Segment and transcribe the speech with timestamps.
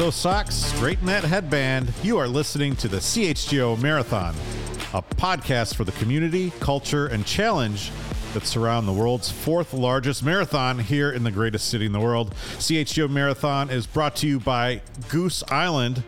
[0.00, 1.92] those socks, straighten that headband.
[2.02, 4.34] You are listening to the CHGO Marathon,
[4.94, 7.92] a podcast for the community, culture, and challenge
[8.32, 12.34] that surround the world's fourth largest marathon here in the greatest city in the world.
[12.56, 16.02] CHGO Marathon is brought to you by Goose Island,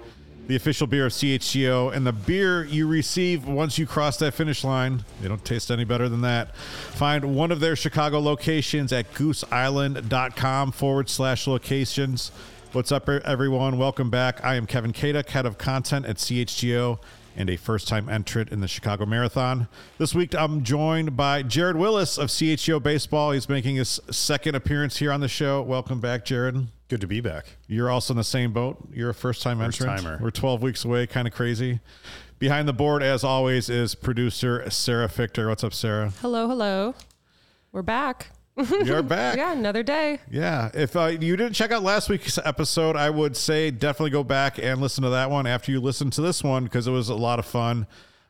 [0.47, 4.65] the official beer of CHGO, and the beer you receive once you cross that finish
[4.65, 5.05] line.
[5.21, 6.57] They don't taste any better than that.
[6.57, 12.33] Find one of their Chicago locations at gooseisland.com forward slash locations.
[12.73, 13.77] What's up, everyone?
[13.77, 14.43] Welcome back.
[14.43, 16.99] I am Kevin Kaduk, head of content at CHGO
[17.37, 19.69] and a first time entrant in the Chicago Marathon.
[19.99, 23.33] This week, I'm joined by Jared Wyllys of CHGO Baseball.
[23.33, 25.61] He's making his second appearance here on the show.
[25.61, 26.67] Welcome back, Jared.
[26.89, 27.59] Good to be back.
[27.69, 28.89] You're also in the same boat.
[28.91, 29.93] You're a first time entrant.
[29.93, 30.19] First-timer.
[30.23, 31.81] We're 12 weeks away, kind of crazy.
[32.39, 35.47] Behind the board, as always, is producer Sarah Fichter.
[35.47, 36.15] What's up, Sarah?
[36.23, 36.95] Hello, hello.
[37.71, 38.31] We're back.
[38.85, 39.37] You're back.
[39.37, 40.19] Yeah, another day.
[40.31, 40.71] Yeah.
[40.75, 44.59] If uh, you didn't check out last week's episode, I would say definitely go back
[44.59, 47.15] and listen to that one after you listen to this one because it was a
[47.15, 47.87] lot of fun.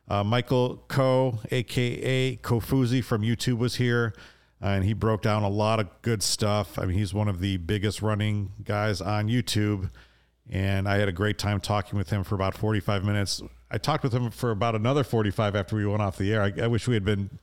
[0.07, 4.13] Uh, Michael Ko, aka Kofuzi from YouTube, was here,
[4.61, 6.79] uh, and he broke down a lot of good stuff.
[6.79, 9.89] I mean, he's one of the biggest running guys on YouTube,
[10.49, 13.41] and I had a great time talking with him for about 45 minutes.
[13.71, 16.43] I talked with him for about another 45 after we went off the air.
[16.43, 17.39] I, I wish we had been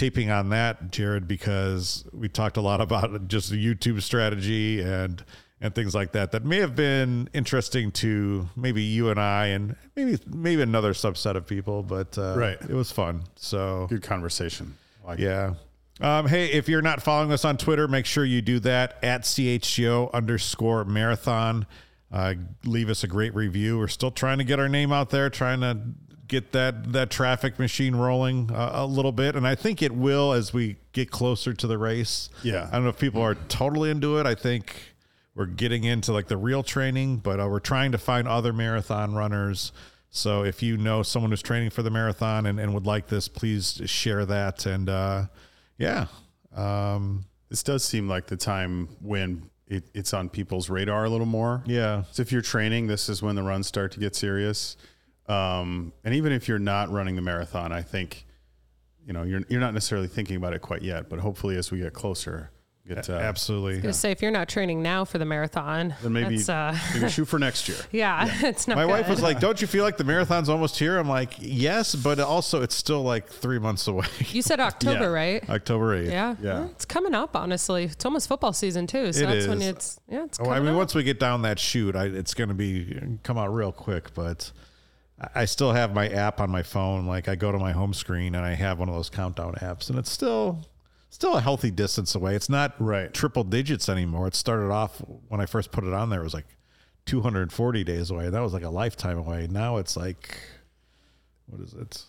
[0.00, 5.22] taping on that, Jared, because we talked a lot about just the YouTube strategy and
[5.62, 9.76] and things like that that may have been interesting to maybe you and I and
[9.94, 12.56] maybe maybe another subset of people, but uh, Right.
[12.62, 13.24] it was fun.
[13.36, 14.74] So Good conversation.
[15.06, 15.54] Like yeah.
[16.00, 19.22] Um, hey, if you're not following us on Twitter, make sure you do that at
[19.24, 21.66] CHGO underscore marathon.
[22.10, 22.34] Uh,
[22.64, 23.76] leave us a great review.
[23.78, 25.78] We're still trying to get our name out there, trying to
[26.30, 30.32] get that that traffic machine rolling uh, a little bit, and I think it will
[30.32, 32.30] as we get closer to the race.
[32.42, 32.68] Yeah.
[32.70, 34.26] I don't know if people are totally into it.
[34.26, 34.94] I think
[35.34, 39.14] we're getting into like the real training, but uh, we're trying to find other marathon
[39.14, 39.72] runners.
[40.10, 43.28] So if you know someone who's training for the marathon and, and would like this,
[43.28, 44.66] please share that.
[44.66, 45.26] And uh,
[45.78, 46.06] yeah,
[46.54, 51.26] um, This does seem like the time when it, it's on people's radar a little
[51.26, 51.62] more.
[51.66, 54.76] yeah, So if you're training, this is when the runs start to get serious.
[55.30, 58.24] Um, and even if you're not running the marathon, I think,
[59.06, 61.78] you know, you're, you're not necessarily thinking about it quite yet, but hopefully as we
[61.78, 62.50] get closer,
[62.88, 63.80] get, uh, absolutely.
[63.80, 67.08] Gonna say if you're not training now for the marathon, then maybe, that's, uh, maybe
[67.08, 67.78] shoot for next year.
[67.92, 68.76] yeah, it's not.
[68.76, 71.94] My wife was like, "Don't you feel like the marathon's almost here?" I'm like, "Yes,
[71.94, 75.06] but also it's still like three months away." You said October, Yeah.
[75.06, 75.50] right?
[75.50, 76.10] October eighth.
[76.10, 76.60] Yeah, Yeah.
[76.60, 77.36] Well, it's coming up.
[77.36, 79.12] Honestly, it's almost football season too.
[79.12, 79.68] So It that's when is.
[79.68, 80.40] it's yeah, it's.
[80.40, 80.76] Oh, Coming I mean, up.
[80.76, 84.12] once we get down that chute, I, it's going to be come out real quick.
[84.14, 84.50] But
[85.34, 87.06] I- still have my app on my phone.
[87.06, 89.90] Like I go to my home screen and I have one of those countdown apps,
[89.90, 90.66] and it's still
[91.10, 92.34] still a healthy distance away.
[92.36, 93.12] It's not Right.
[93.12, 94.28] triple digits anymore.
[94.28, 96.20] It started off when I first put it on there.
[96.20, 96.46] It was like
[97.06, 98.30] 240 days away.
[98.30, 99.48] That was like a lifetime away.
[99.50, 100.38] Now it's like
[101.46, 102.04] what is it?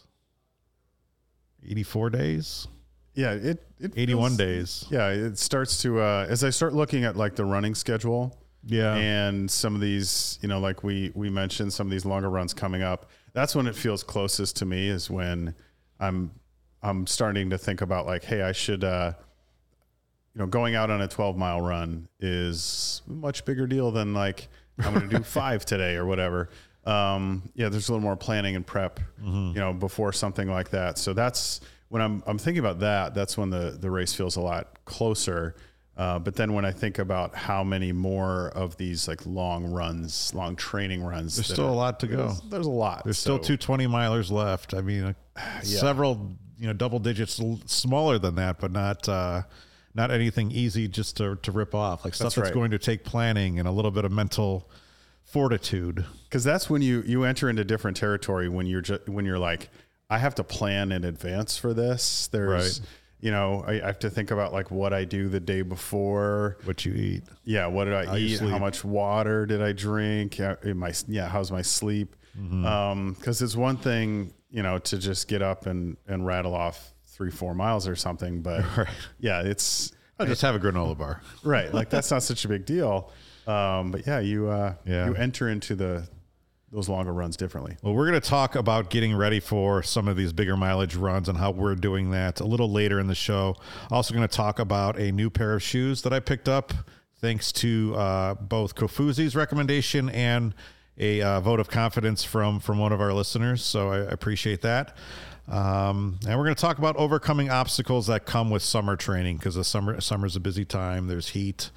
[1.68, 2.68] 84 days,
[3.14, 3.32] Yeah.
[3.34, 4.86] It, it 81 feels- days.
[4.90, 5.10] Yeah.
[5.10, 8.96] It starts to, uh, as I start looking at like the running schedule, Yeah.
[8.96, 12.54] and some of these you know like we we mentioned some of these longer runs
[12.54, 15.56] coming up that's when it feels closest to me is when
[16.00, 16.30] i'm
[16.84, 19.14] i'm starting to think about like hey i should uh
[20.36, 24.14] you know going out on a 12 mile run is a much bigger deal than
[24.14, 24.48] like
[24.80, 26.50] i'm going to do five today or whatever.
[26.86, 30.98] Um yeah there's a little more planning and prep you know before something like that.
[30.98, 34.42] So that's when i'm i'm thinking about that that's when the the race feels a
[34.42, 35.56] lot closer
[35.98, 40.34] uh, but then when I think about how many more of these like long runs,
[40.34, 42.18] long training runs, There's still are- a lot to go.
[42.28, 43.04] There's, there's a lot.
[43.04, 44.74] There's still So, two 20 milers left.
[44.74, 49.42] I mean, uh, several you know double digits smaller than that, but not uh,
[49.94, 52.06] not anything easy just to to rip off.
[52.06, 52.54] Like stuff That's that's right.
[52.54, 54.70] going to take planning and a little bit of mental
[55.24, 56.06] fortitude.
[56.26, 59.70] because that's when you you enter into different territory when you're just when you're like
[60.10, 62.28] I have to plan in advance for this.
[62.28, 62.88] There's Right.
[63.22, 66.58] You know I, I have to think about like what I do the day before.
[66.66, 67.24] What you eat.
[67.46, 68.40] Yeah, what did I How eat?
[68.40, 70.38] How much water did I drink?
[70.38, 72.16] Yeah, my yeah, how's my sleep?
[72.40, 72.66] Mm-hmm.
[72.66, 76.94] Um, because it's one thing you know to just get up and and rattle off
[77.08, 78.64] three four miles or something, but
[79.20, 81.22] yeah, it's I'll just have a granola bar.
[81.44, 81.74] right.
[81.74, 83.12] Like that's not such a big deal.
[83.48, 85.08] Um, but yeah, you uh, Yeah.
[85.08, 86.08] you enter into the
[86.72, 87.76] those longer runs differently.
[87.82, 91.28] Well, we're going to talk about getting ready for some of these bigger mileage runs
[91.28, 93.56] and how we're doing that a little later in the show.
[93.90, 96.74] Also, going to talk about a new pair of shoes that I picked up
[97.20, 100.56] thanks to uh, both Kofuzi's recommendation and
[100.98, 103.64] a uh, vote of confidence from from one of our listeners.
[103.64, 104.96] So I appreciate that.
[105.48, 109.56] Um, and we're going to talk about overcoming obstacles that come with summer training because
[109.56, 111.08] the summer summer's a busy time.
[111.08, 111.72] There's heat.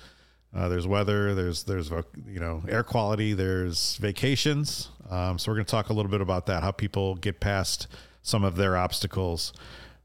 [0.55, 1.35] Uh, there's weather.
[1.35, 3.33] There's there's you know air quality.
[3.33, 4.89] There's vacations.
[5.11, 6.63] Um, so we're going to talk a little bit about that.
[6.63, 7.89] How people get past
[8.23, 9.53] some of their obstacles.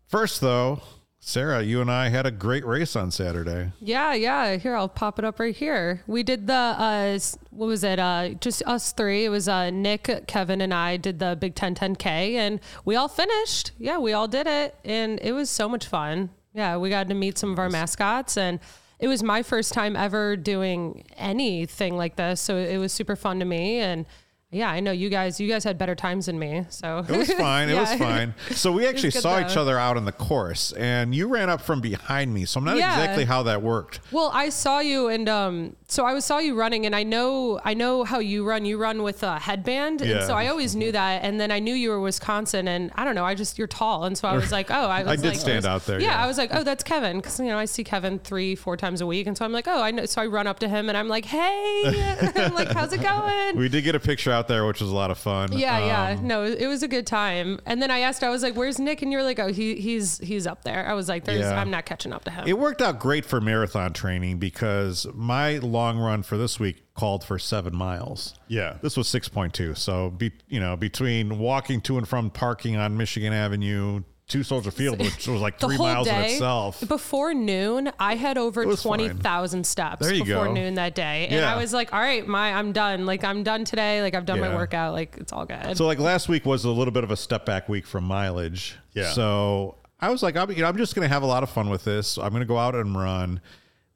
[0.08, 0.82] First, though,
[1.20, 3.72] Sarah, you and I had a great race on Saturday.
[3.80, 4.56] Yeah, yeah.
[4.56, 6.02] Here, I'll pop it up right here.
[6.08, 7.20] We did the uh,
[7.52, 8.00] what was it?
[8.00, 9.26] Uh, just us three.
[9.26, 13.08] It was uh, Nick, Kevin, and I did the Big Ten 10K, and we all
[13.08, 13.72] finished.
[13.78, 16.30] Yeah, we all did it, and it was so much fun.
[16.54, 18.60] Yeah, we got to meet some of our mascots, and
[19.00, 23.40] it was my first time ever doing anything like this, so it was super fun
[23.40, 23.80] to me.
[23.80, 24.06] And
[24.52, 25.40] yeah, I know you guys.
[25.40, 27.70] You guys had better times than me, so It was fine.
[27.70, 28.34] It was fine.
[28.50, 31.82] So we actually saw each other out in the course, and you ran up from
[31.82, 32.46] behind me.
[32.46, 32.90] So I'm not Yeah.
[33.00, 34.00] exactly how that worked.
[34.12, 37.60] Well, I saw you, and um, so I was saw you running, and I know
[37.64, 38.66] I know how you run.
[38.66, 40.18] You run with a headband, Yeah.
[40.18, 41.22] and so I always knew that.
[41.24, 43.26] And then I knew you were Wisconsin, and I don't know.
[43.26, 45.38] I just you're tall, and so I was like, oh, I, was I did like,
[45.38, 46.24] stand out there, Yeah, yeah.
[46.24, 49.02] I was like, oh, that's Kevin, because you know I see Kevin three, four times
[49.02, 50.06] a week, and so I'm like, oh, I know.
[50.08, 53.56] So I run up to him, and I'm like, hey, I'm like, how's it going?
[53.56, 55.52] We did get a picture out there, which was a lot of fun.
[55.52, 56.18] Yeah, yeah.
[56.20, 57.60] Um, No, it was a good time.
[57.66, 60.18] And then I asked, I was like, "Where's Nick?" And you're like, "Oh, he he's
[60.20, 61.60] he's up there." I was like, "There's, Yeah.
[61.60, 65.58] I'm not catching up to him." It worked out great for marathon training because my
[65.58, 68.34] long run for this week called for seven miles.
[68.48, 68.78] Yeah.
[68.82, 69.78] This was 6.2.
[69.78, 74.72] So, be, you know, between walking to and from parking on Michigan Avenue to Soldier
[74.72, 76.88] Field, which was like three whole miles in itself.
[76.88, 80.54] before noon i had over 20,000 steps There you before go.
[80.54, 81.54] noon that day and Yeah.
[81.54, 84.40] i was like all right my i'm done like i'm done today like i've done
[84.40, 84.50] Yeah.
[84.50, 87.12] my workout like it's all good So, like last week was a little bit of
[87.12, 88.76] a step back week from mileage.
[88.94, 89.12] Yeah.
[89.12, 91.50] So, I was like, I'm, you know, I'm just going to have a lot of
[91.50, 92.18] fun with this.
[92.18, 93.42] I'm going to go out and run.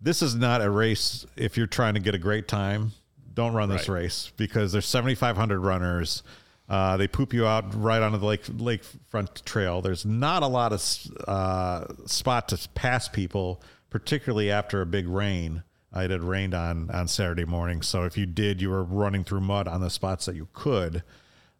[0.02, 2.92] This is not a race if you're trying to get a great time.
[3.34, 4.02] Don't run this Right.
[4.02, 6.22] race because there's 7,500 runners.
[6.69, 9.81] Uh, they poop you out right onto the lake lakefront trail.
[9.81, 10.81] There's not a lot of
[11.27, 15.63] uh, spot to pass people, particularly after a big rain.
[15.95, 19.24] Uh, It had rained on on Saturday morning, so if you did, you were running
[19.24, 21.04] through mud on the spots that you could.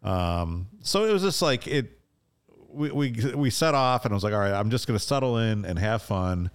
[0.04, 2.00] Um, so it was just like it.
[2.70, 5.06] We, we we set off, and I was like, all right, I'm just going to
[5.06, 6.50] settle in and have fun.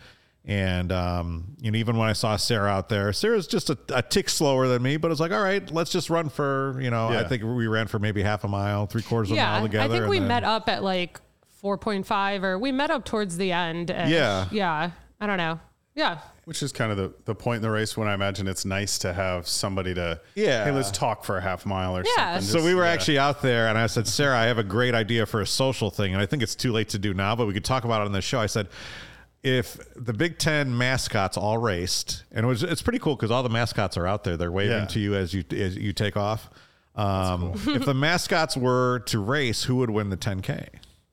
[0.48, 4.00] And um, you know, even when I saw Sarah out there, Sarah's just a, a
[4.02, 7.08] tick slower than me, but it's like, all right, let's just run for you know.
[7.08, 9.94] I think we ran for maybe half a mile, three quarters of a mile together.
[9.94, 11.20] i think we then- met up at like
[11.62, 14.46] 4.5 or we met up towards the end and Yeah.
[14.52, 14.90] yeah
[15.20, 15.58] i don't know
[15.96, 18.64] yeah Which is kind of the, the point in the race when I imagine it's
[18.64, 20.64] nice to have somebody to, Yeah.
[20.64, 22.38] hey, let's talk for a half mile or Yeah.
[22.38, 22.60] something.
[22.60, 22.92] So we were yeah.
[22.92, 25.90] actually out there, and I said, Sarah, I have a great idea for a social
[25.90, 28.00] thing, and I think it's too late to do now, but we could talk about
[28.02, 28.38] it on the show.
[28.38, 28.68] I said,
[29.42, 33.42] if the Big Ten mascots all raced, and it was it's pretty cool because all
[33.42, 34.86] the mascots are out there, they're waving Yeah.
[34.86, 36.50] to you as you as you take off.
[36.96, 40.68] Um, if the mascots were to race, who would win the 10K?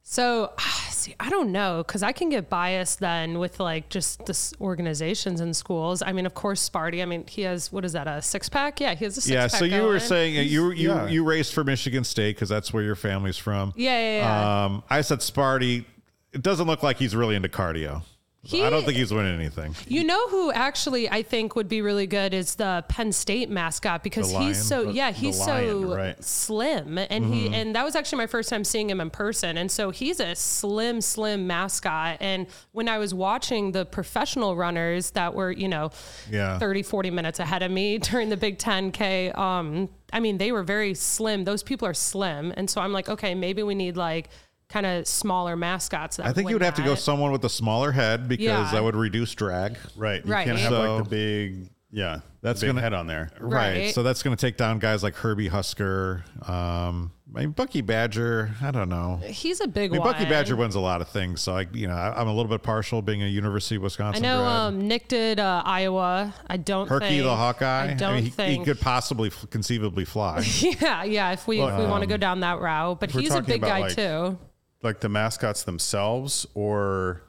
[0.08, 0.54] so
[0.92, 5.42] see i don't know because i can get biased then with like just this organizations
[5.42, 8.22] and schools i mean of course sparty i mean he has what is that a
[8.22, 11.08] six-pack yeah he has a six-pack Yeah, so you were saying you you yeah.
[11.08, 13.74] you raced for Michigan State because that's where your family's from.
[13.76, 14.66] Yeah, yeah, yeah.
[14.66, 15.86] Um, I said Sparty.
[16.34, 18.04] It doesn't look like he's really into cardio.
[18.46, 19.76] He- I don't think he's winning anything.
[19.88, 24.04] You know who actually I think would be really good is the Penn State mascot
[24.04, 26.24] because he's so yeah he's lion, so right.
[26.24, 27.54] slim and he Mm-hmm.
[27.54, 30.36] and that was actually my first time seeing him in person and so he's a
[30.36, 35.90] slim slim mascot and when I was watching the professional runners that were you know
[36.30, 36.60] Yeah.
[36.60, 40.64] 30 40 minutes ahead of me during the Big 10K um I mean they were
[40.64, 44.30] very slim those people are slim and so I'm like okay maybe we need like
[44.70, 46.98] kind of smaller mascots that I think you would have to go that.
[47.02, 48.70] someone with a smaller head because Yeah.
[48.72, 49.78] that would reduce drag.
[49.96, 50.26] Right.
[50.26, 50.46] You Right.
[50.48, 53.30] can't have So- like the big, yeah, That's the big gonna- head on there.
[53.40, 53.78] Right.
[53.78, 53.94] Right.
[53.94, 56.24] So that's going to take down guys like Herbie Husker.
[56.48, 59.20] Um, I mean, Bucky Badger, I don't know.
[59.26, 60.14] He's a big I mean, one.
[60.14, 62.50] Bucky Badger wins a lot of things, so I, you know, I, I'm a little
[62.50, 64.24] bit partial being a University of I Wisconsin.
[64.24, 64.52] know grad.
[64.56, 66.34] um, Nick did uh, Iowa.
[66.48, 67.92] I don't Herky think the Hawkeye.
[67.92, 68.60] I don't mean, he, think.
[68.60, 70.40] he could possibly f- conceivably fly.
[70.82, 71.32] yeah, yeah.
[71.34, 73.82] If we if we want to go down that route, but he's a big guy
[73.82, 74.38] like, too.
[74.82, 77.22] Like the mascots themselves or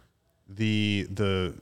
[0.48, 1.54] the the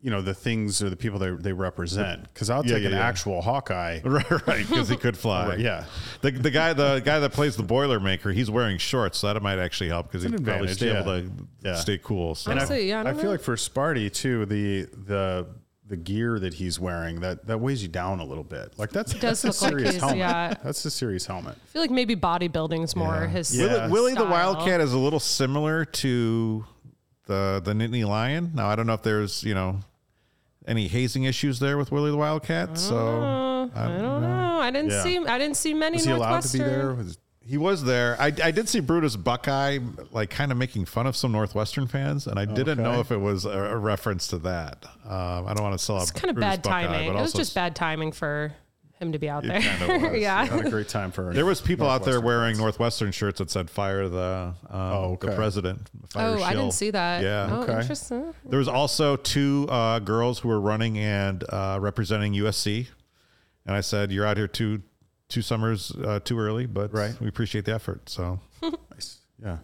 [0.00, 2.88] you know the things or the people they, they represent because i'll Yeah, take yeah,
[2.90, 3.06] an yeah.
[3.08, 5.48] actual hawkeye right, right, because he could fly.
[5.48, 5.86] Right, yeah.
[6.20, 9.58] The, the guy, the guy that plays the Boilermaker, he's wearing shorts, so that might
[9.58, 11.30] actually help because he'd probably advantage, stay able to
[11.64, 11.74] Yeah.
[11.74, 12.36] stay cool.
[12.36, 12.52] So.
[12.52, 15.46] and I, Honestly, yeah, I I, feel like for sparty too the the
[15.88, 19.14] the gear that he's wearing that that weighs you down a little bit like that's
[19.14, 20.54] does that's a look like serious helmet yeah.
[20.62, 23.56] that's a serious helmet I feel like maybe bodybuilding's more his.
[23.56, 23.86] Yeah.
[23.86, 24.24] Willie, Willie the.
[24.26, 26.64] Wildcat is a little similar to
[27.26, 28.52] the the Nittany Lion.
[28.54, 29.80] Now I don't know if there's you know
[30.66, 32.76] any hazing issues there with Willie the Wildcat.
[32.78, 34.60] So Uh, I don't know.
[34.60, 35.02] I didn't Yeah.
[35.02, 35.18] see.
[35.18, 37.18] I didn't see many was he allowed to be there Was-
[37.48, 38.14] he was there.
[38.20, 39.78] I, I did see Brutus Buckeye
[40.12, 43.16] like kind of making fun of some Northwestern fans, and I didn't know if it
[43.16, 44.84] was a, a reference to that.
[45.06, 47.08] Um, I don't want to sell It's out kind of bad Buckeye, timing.
[47.08, 48.52] It was just bad timing for
[49.00, 49.60] him to be out there.
[49.60, 50.44] kinda was, yeah.
[50.50, 52.58] not a great time for There was people out there Northwestern wearing fans.
[52.60, 56.60] Northwestern shirts that said "Fire the um, Oh, the president." Fire Oh, I Schill.
[56.62, 57.22] didn't see that.
[57.22, 57.48] Yeah.
[57.50, 57.80] Oh, Okay.
[57.80, 58.34] interesting.
[58.44, 62.88] There was also two uh, girls who were running and uh, representing USC,
[63.64, 64.82] and I said, "You're out here two
[65.28, 67.18] two summers uh, too early, but Right.
[67.20, 68.40] we appreciate the effort." So,
[68.90, 69.58] nice yeah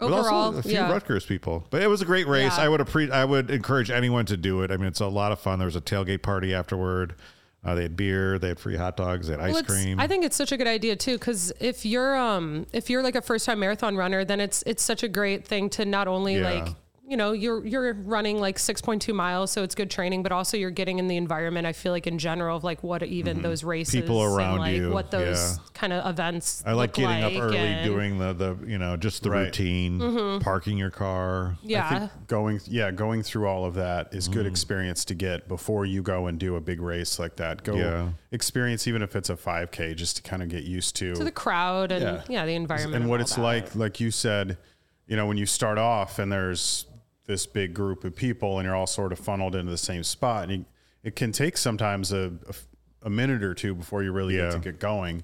[0.00, 0.92] but also Overall, a few yeah.
[0.92, 2.56] Rutgers people, but it was a great race.
[2.56, 2.64] Yeah.
[2.64, 4.70] I would appre- I would encourage anyone to do it.
[4.70, 5.58] I mean, it's a lot of fun.
[5.58, 7.16] There was a tailgate party afterward.
[7.64, 9.98] Uh, they had beer, they had free hot dogs, they had ice Well, it's- cream.
[9.98, 13.16] I think it's such a good idea too, because if you're um if you're like
[13.16, 16.38] a first time marathon runner, then it's it's such a great thing to not only
[16.38, 16.50] Yeah.
[16.62, 16.68] like
[17.08, 20.70] you know you're you're running like 6.2 miles, so it's good training, but also you're
[20.70, 21.66] getting in the environment.
[21.66, 24.02] I feel like in general of like what even those races, Mm-hmm.
[24.02, 25.64] People around and, like, you, what those yeah.
[25.72, 26.62] kind of events.
[26.66, 29.44] I like look getting up early, and- doing the the you know just the Right.
[29.46, 31.52] routine, parking your car.
[31.52, 34.32] I Yeah, think going yeah going through all of that is Mm.
[34.34, 37.74] good experience to get before you go and do a big race like that go
[37.76, 38.08] Yeah.
[38.32, 41.30] experience even if it's a 5k just to kind of get used to to the
[41.32, 42.22] crowd and Yeah.
[42.28, 43.40] yeah, the environment and what it's that.
[43.42, 44.58] like like you said
[45.06, 46.84] you know when you start off and there's
[47.28, 50.44] this big group of people and you're all sort of funneled into the same spot
[50.44, 50.64] and you,
[51.04, 52.32] it can take sometimes a
[53.02, 54.46] a minute or two before you really Yeah.
[54.46, 55.22] get to get going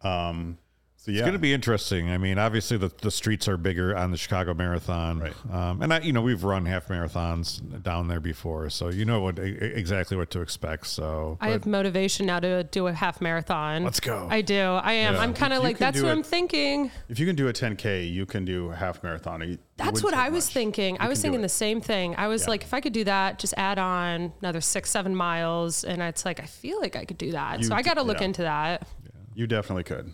[0.00, 0.56] um
[1.02, 2.10] so yeah It's going to be interesting.
[2.10, 5.32] I mean, obviously the, the streets are bigger on the Chicago Marathon, Right.
[5.50, 9.20] Um, and I, you know, we've run half marathons down there before, so you know
[9.20, 10.86] what e- exactly what to expect.
[10.88, 13.82] So I have motivation now to do a half marathon.
[13.84, 14.26] Let's go.
[14.30, 14.60] I do.
[14.60, 15.14] I am.
[15.14, 15.20] Yeah.
[15.20, 16.90] I'm kind of like that's what it- I'm thinking.
[17.08, 20.02] if you can do a 10k you can do a half marathon It- it That's
[20.02, 20.52] what I was much.
[20.52, 20.98] thinking.
[21.00, 22.14] I was thinking the same thing.
[22.18, 22.50] I was Yeah.
[22.50, 26.26] like, if I could do that, just add on another six, seven miles, and it's
[26.26, 27.60] like I feel like I could do that.
[27.60, 28.26] You so I d- got to look yeah.
[28.26, 28.86] into that.
[29.34, 30.12] you definitely could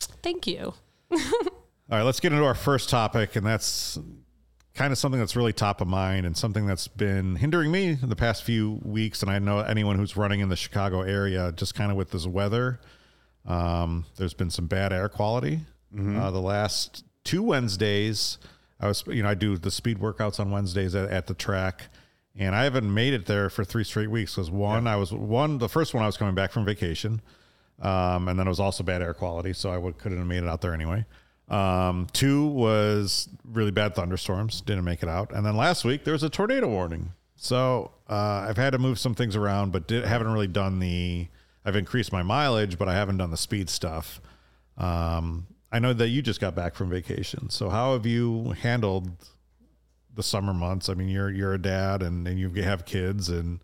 [0.00, 0.74] Thank you.
[1.12, 1.18] All
[1.90, 3.98] right, let's get into our first topic, and that's
[4.74, 8.08] kind of something that's really top of mind and something that's been hindering me in
[8.08, 9.22] the past few weeks.
[9.22, 12.26] And I know anyone who's running in the Chicago area, just kind of with this
[12.26, 12.80] weather,
[13.46, 15.60] um, there's been some bad air quality.
[16.18, 18.38] Uh, the last two Wednesdays,
[18.80, 21.84] I was, you know, I do the speed workouts on Wednesdays at, at the track.
[22.38, 25.56] And I haven't made it there for three straight weeks because one, I was one,
[25.56, 27.22] the first one I was coming back from vacation.
[27.80, 30.42] Um, and then it was also bad air quality, so I would, couldn't have made
[30.42, 31.04] it out there anyway.
[31.48, 35.32] Um, two was really bad thunderstorms, didn't make it out.
[35.32, 37.12] And then last week there was a tornado warning.
[37.36, 41.28] So uh, I've had to move some things around, but did, haven't really done the.
[41.64, 44.20] I've increased my mileage, but I haven't done the speed stuff.
[44.78, 49.10] Um, I know that you just got back from vacation, so how have you handled
[50.14, 50.88] the summer months?
[50.88, 53.60] I mean, you're you're a dad, and, and you have kids, and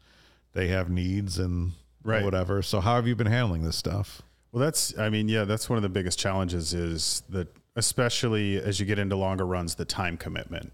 [0.53, 1.73] they have needs, and
[2.05, 2.25] Right.
[2.25, 2.63] whatever.
[2.63, 4.23] So how have you been handling this stuff?
[4.51, 8.79] Well, that's, I mean, yeah, that's one of the biggest challenges is that, especially as
[8.79, 10.73] you get into longer runs, the time commitment.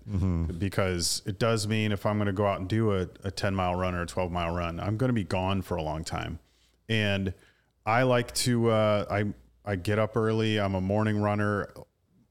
[0.58, 3.54] Because it does mean if I'm going to go out and do a, a 10
[3.54, 6.02] mile run or a 12 mile run, I'm going to be gone for a long
[6.02, 6.40] time.
[6.88, 7.32] And
[7.86, 9.26] I like to, uh, I,
[9.64, 10.58] I get up early.
[10.58, 11.72] I'm a morning runner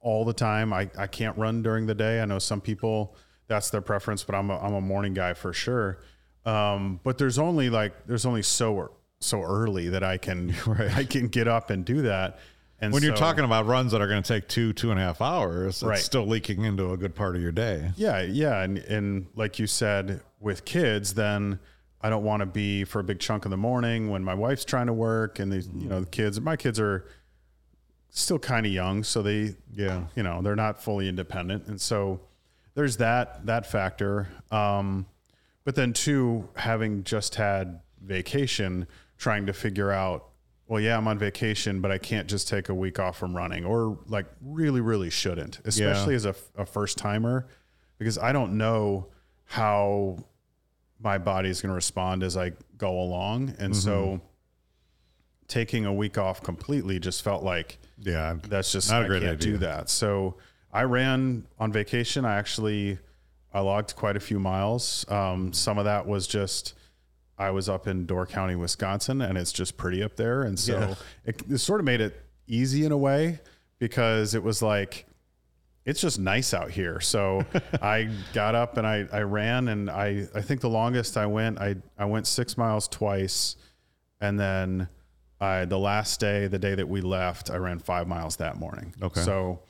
[0.01, 0.73] all the time.
[0.73, 2.21] I, I can't run during the day.
[2.21, 3.15] I know some people,
[3.47, 5.99] that's their preference, but I'm a, I'm a morning guy for sure.
[6.47, 10.55] Um, but there's only like, there's only so, so early that I can,
[10.95, 12.39] I can get up and do that.
[12.79, 15.03] And When you're talking about runs that are going to take two, two and a
[15.03, 17.89] half hours, it's still leaking into a good part of your day.
[17.97, 21.57] Yeah, yeah, and and like you said, with kids, then
[22.01, 24.63] I don't want to be for a big chunk of the morning when my wife's
[24.63, 26.39] trying to work, and these, you know, the kids.
[26.39, 27.05] My kids are
[28.11, 30.03] still kind of young, so they, Yeah.
[30.15, 32.19] you know, they're not fully independent, and so
[32.75, 34.27] there's that that factor.
[34.51, 35.07] Um,
[35.67, 40.29] but then two, having just had vacation, trying to figure out
[40.65, 43.65] well, yeah, I'm on vacation, but I can't just take a week off from running,
[43.65, 47.47] or like really, really shouldn't, especially as a, a first timer,
[47.97, 49.07] because I don't know
[49.43, 50.19] how
[51.01, 53.53] my body is going to respond as I go along.
[53.59, 54.25] And so mm-hmm.
[55.49, 59.21] taking a week off completely just felt like Yeah, that's just not a I great
[59.21, 59.51] can't idea.
[59.51, 59.89] do that.
[59.89, 60.37] So
[60.71, 62.23] I ran on vacation.
[62.23, 62.99] I actually
[63.53, 65.05] I logged quite a few miles.
[65.09, 66.73] Um, some of that was just
[67.37, 70.79] I was up in Door County, Wisconsin, and it's just pretty up there, and so
[70.79, 70.95] Yeah.
[71.25, 73.39] it, it sort of made it easy in a way
[73.79, 75.05] because it was like
[75.85, 76.99] it's just nice out here.
[76.99, 77.45] So
[77.81, 81.59] I got up and I, I ran and I, I think the longest I went,
[81.59, 83.55] I, I went six miles twice.
[84.19, 84.89] And then
[85.39, 88.93] I, the last day, the day that we left, I ran five miles that morning.
[89.01, 89.21] Okay.
[89.21, 89.61] So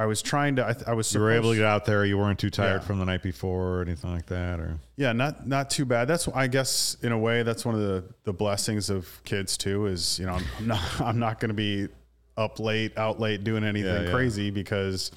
[0.00, 2.04] I was trying to, I, th- I was, You were able to get out there.
[2.04, 2.86] You weren't too tired Yeah.
[2.86, 6.06] from the night before or anything like that, or yeah, not, not too bad.
[6.06, 9.86] That's, I guess in a way, that's one of the, the blessings of kids too,
[9.86, 11.88] is, you know, I'm, I'm not, I'm not going to be
[12.36, 14.12] up late, out late doing anything Yeah, yeah.
[14.12, 15.10] crazy because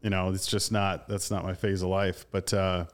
[0.00, 2.26] you know, it's just not that's not my phase of life.
[2.30, 2.84] But uh,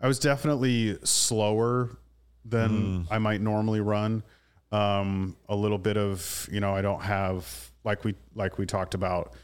[0.00, 1.96] I was definitely slower
[2.44, 4.24] than I might normally run.
[4.72, 8.94] Um, a little bit of you know, I don't have like we like we talked
[8.94, 9.34] about.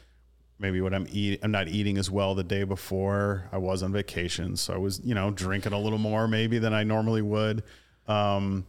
[0.59, 3.47] Maybe what I'm eating, I'm not eating as well the day before.
[3.51, 6.73] I was on vacation, so I was you know drinking a little more maybe than
[6.73, 7.63] I normally would.
[8.07, 8.65] Um,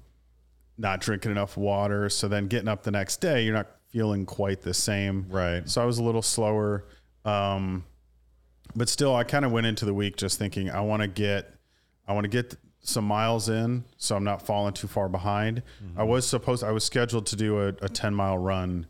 [0.78, 2.08] not drinking enough water.
[2.08, 5.26] So then getting up the next day, you're not feeling quite the same.
[5.28, 5.68] Right.
[5.68, 6.84] So I was a little slower.
[7.24, 7.84] Um,
[8.76, 11.52] but still, I kind of went into the week just thinking I want to get,
[12.06, 15.62] I want to get some miles in, so I'm not falling too far behind.
[15.96, 18.86] I was supposed, I was scheduled to do a, a 10 mile run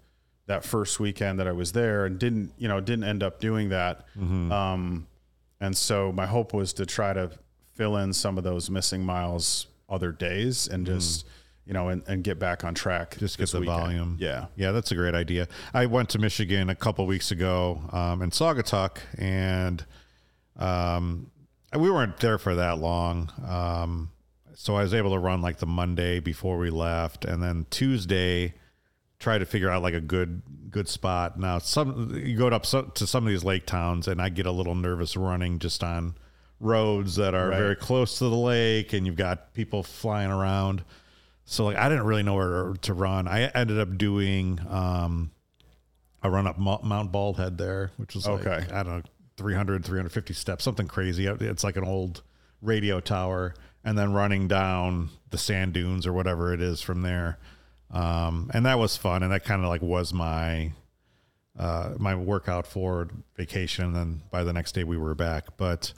[0.48, 3.68] that first weekend that I was there, and didn't, you know, didn't end up doing
[3.68, 4.04] that.
[4.18, 5.06] Um,
[5.60, 7.30] and so my hope was to try to
[7.74, 11.26] fill in some of those missing miles other days and just,
[11.64, 13.16] you know, and, and get back on track.
[13.18, 13.78] just get the weekend.
[13.78, 14.16] volume.
[14.18, 14.46] Yeah.
[14.56, 15.48] yeah, that's a great idea.
[15.72, 19.84] I went to Michigan a couple weeks ago um, in Saugatuck, and
[20.56, 21.30] um,
[21.78, 23.30] we weren't there for that long.
[23.46, 24.10] Um,
[24.54, 28.54] so I was able to run like the Monday before we left, and then Tuesday
[29.18, 31.38] try to figure out like a good good spot.
[31.38, 34.46] Now some you go up so, to some of these lake towns, and I get
[34.46, 36.14] a little nervous running just on
[36.60, 37.58] roads that are Right.
[37.58, 40.84] very close to the lake, and you've got people flying around.
[41.44, 43.26] So like I didn't really know where to run.
[43.28, 45.30] I ended up doing um,
[46.22, 48.66] a run up Mo- Mount Baldhead there, which was like, Okay.
[48.72, 49.02] I don't know
[49.36, 51.26] 300 350 steps, something crazy.
[51.26, 52.22] It's like an old
[52.60, 53.54] radio tower,
[53.84, 57.38] and then running down the sand dunes or whatever it is from there.
[57.90, 60.72] Um, and that was fun, and that kind of like was my
[61.58, 63.86] uh, my workout for vacation.
[63.86, 65.92] And then by the next day we were back, but.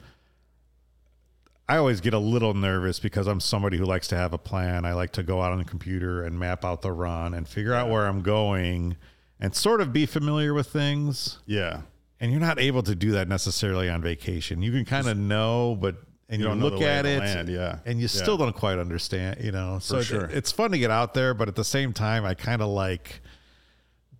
[1.69, 4.83] I always get a little nervous because I'm somebody who likes to have a plan.
[4.83, 7.73] I like to go out on the computer and map out the run and figure
[7.73, 8.97] out where I'm going
[9.39, 11.39] and sort of be familiar with things.
[11.45, 11.83] Yeah.
[12.19, 14.61] And you're not able to do that necessarily on vacation.
[14.61, 15.95] You can kind of know, but
[16.31, 17.79] and You you, don't look at it, land, yeah.
[17.85, 18.21] and you Yeah.
[18.23, 19.43] still don't quite understand.
[19.43, 20.25] You know, so it- sure.
[20.25, 23.21] it's fun to get out there, but at the same time, I kind of like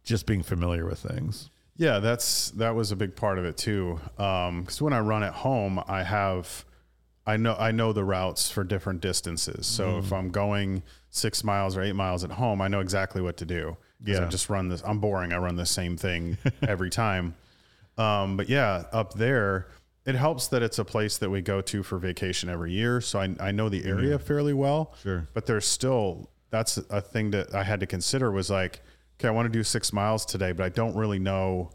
[0.04, 1.50] just being familiar with things.
[1.78, 4.00] Yeah, that's that was a big part of it too.
[4.17, 6.65] Because when I run at home, I have,
[7.26, 9.65] I know I know the routes for different distances.
[9.65, 10.06] So Mm-hmm.
[10.06, 13.45] if I'm going six miles or eight miles at home, I know exactly what to
[13.45, 13.78] do.
[14.06, 14.30] 'Cause I Yeah.
[14.30, 14.82] just run this.
[14.86, 15.32] I'm boring.
[15.34, 17.36] I run the same thing every time.
[17.97, 19.67] Um, but yeah, up there,
[20.06, 23.02] it helps that it's a place that we go to for vacation every year.
[23.02, 24.86] So I, I know the area fairly well.
[24.94, 25.02] Mm-hmm.
[25.10, 25.28] Sure.
[25.34, 28.82] But there's still, that's a thing that I had to consider was like,
[29.20, 31.72] okay, I want to do six miles today, but I don't really know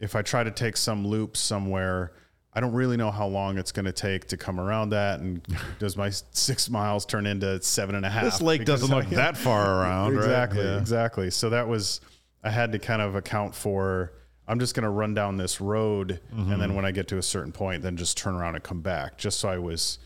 [0.00, 2.12] if I try to take some loop somewhere.
[2.52, 5.20] I don't really know how long it's going to take to come around that.
[5.20, 5.40] And
[5.78, 8.24] does my six miles turn into seven and a half?
[8.24, 10.24] This lake doesn't look I- that far around, right?
[10.24, 10.78] exactly Yeah.
[10.78, 12.00] exactly so that was
[12.44, 14.12] i had to kind of account for
[14.48, 16.74] i'm just going to run down this road and then Mm-hmm.
[16.74, 19.40] when i get to a certain point then just turn around and come back just
[19.40, 19.98] so i was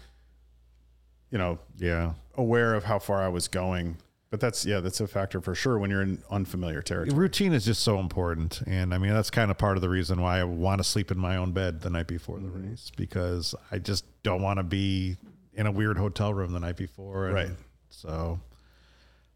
[1.30, 2.12] you know Yeah.
[2.36, 3.96] aware of how far i was going
[4.30, 7.64] but that's yeah that's a factor for sure when you're in unfamiliar territory routine is
[7.64, 10.44] just so important and i mean that's kind of part of the reason why i
[10.44, 12.70] want to sleep in my own bed the night before the Mm-hmm.
[12.70, 15.16] race because i just don't want to be
[15.54, 17.50] in a weird hotel room the night before and Right.
[17.90, 18.40] so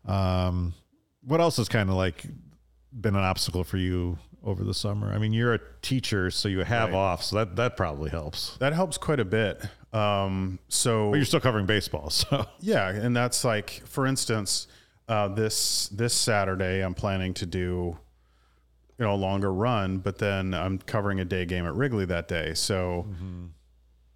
[0.06, 0.74] um
[1.22, 2.24] what else has kind of like
[2.92, 6.61] been an obstacle for you over the summer i mean you're a teacher so you
[6.61, 6.96] have Right.
[6.96, 9.62] off so that that probably helps that helps quite a bit
[9.94, 14.66] um so but you're still covering baseball so Yeah, and that's like, for instance,
[15.09, 17.96] uh, this this Saturday I'm planning to do,
[18.98, 22.26] you know, a longer run, but then I'm covering a day game at Wrigley that
[22.26, 22.54] day.
[22.54, 23.07] So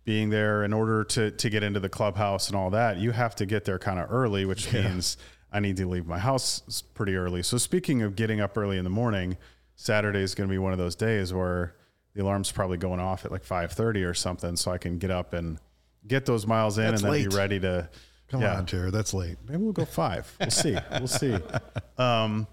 [0.04, 3.34] being there in order to to get into the clubhouse and all that, you have
[3.36, 5.16] to get there kind of early, which means
[5.52, 7.42] I need to leave my house pretty early.
[7.42, 9.36] So speaking of getting up early in the morning,
[9.80, 11.74] Saturday is going to be one of those days where
[12.14, 15.32] the alarm's probably going off at like 5:30 or something so I can get up
[15.34, 15.58] and
[16.06, 17.30] get those miles in That's and then late.
[17.30, 17.88] be ready to
[18.28, 18.56] Come yeah.
[18.58, 18.92] on, Jared.
[18.92, 19.38] That's late.
[19.46, 20.30] Maybe we'll go five.
[20.38, 20.76] We'll see.
[20.92, 21.38] We'll see.
[21.96, 22.46] Um,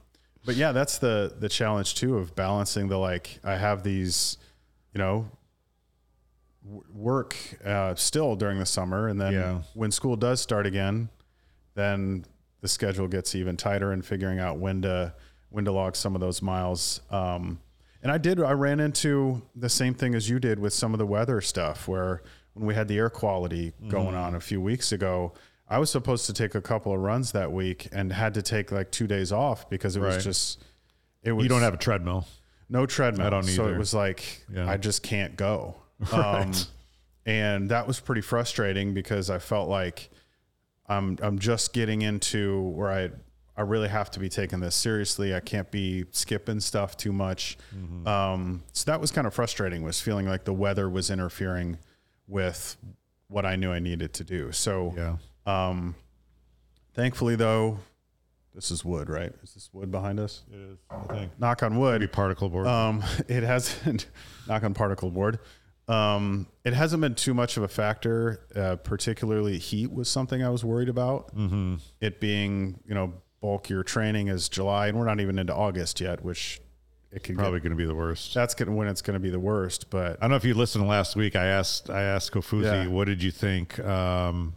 [0.46, 3.40] but yeah, that's the the challenge too of balancing the like.
[3.44, 4.38] I have these,
[4.94, 5.30] you know,
[6.64, 7.36] w- work
[7.66, 9.62] uh, still during the summer, and then Yeah.
[9.74, 11.10] when school does start again,
[11.76, 12.26] then
[12.62, 15.14] the schedule gets even tighter and figuring out when to
[15.56, 17.00] when to log some of those miles.
[17.10, 17.60] Um,
[18.04, 18.40] and I did.
[18.42, 21.88] I ran into the same thing as you did with some of the weather stuff,
[21.88, 22.22] where
[22.54, 24.16] when we had the air quality going Mm-hmm.
[24.18, 25.34] on a few weeks ago,
[25.68, 28.72] I was supposed to take a couple of runs that week and had to take
[28.72, 30.14] like two days off because it Right.
[30.16, 30.64] was just.
[31.24, 32.28] It was You don't have a treadmill.
[32.70, 33.26] no treadmill.
[33.26, 33.54] I don't either.
[33.54, 34.70] So it was like Yeah.
[34.70, 35.76] I just can't go.
[36.12, 36.52] Um,
[37.26, 40.10] and that was pretty frustrating because I felt like
[40.88, 43.10] I'm I'm just getting into where I
[43.58, 45.34] I really have to be taking this seriously.
[45.34, 47.58] I can't be skipping stuff too much.
[47.76, 48.06] Mm-hmm.
[48.08, 49.82] Um, so that was kind of frustrating.
[49.84, 51.78] Was feeling like the weather was interfering
[52.28, 52.76] with
[53.28, 54.52] what I knew I needed to do.
[54.52, 55.16] So Yeah.
[55.46, 55.96] um,
[56.94, 57.80] thankfully, though,
[58.54, 59.34] this is wood, right?
[59.44, 60.44] Is this wood behind us?
[60.52, 60.78] It is.
[60.90, 61.32] I think.
[61.40, 62.02] Knock on wood.
[62.02, 62.68] Maybe particle board.
[62.68, 64.08] Um, it hasn't
[64.48, 65.40] knock on particle board.
[65.88, 68.48] Um, it hasn't been too much of a factor.
[68.56, 71.36] Uh, particularly heat was something I was worried about.
[71.36, 71.76] Mm-hmm.
[72.02, 73.14] It being you know
[73.46, 76.60] bulkier training is July, and we're not even into August yet, which
[77.12, 78.34] it could Probably going to be the worst.
[78.34, 79.92] that's gonna, when it's going to be the worst.
[79.92, 81.36] But I don't know if you listened last week.
[81.36, 82.88] I asked I asked Kofuzi, Yeah.
[82.88, 83.78] what did you think?
[83.80, 84.56] Um,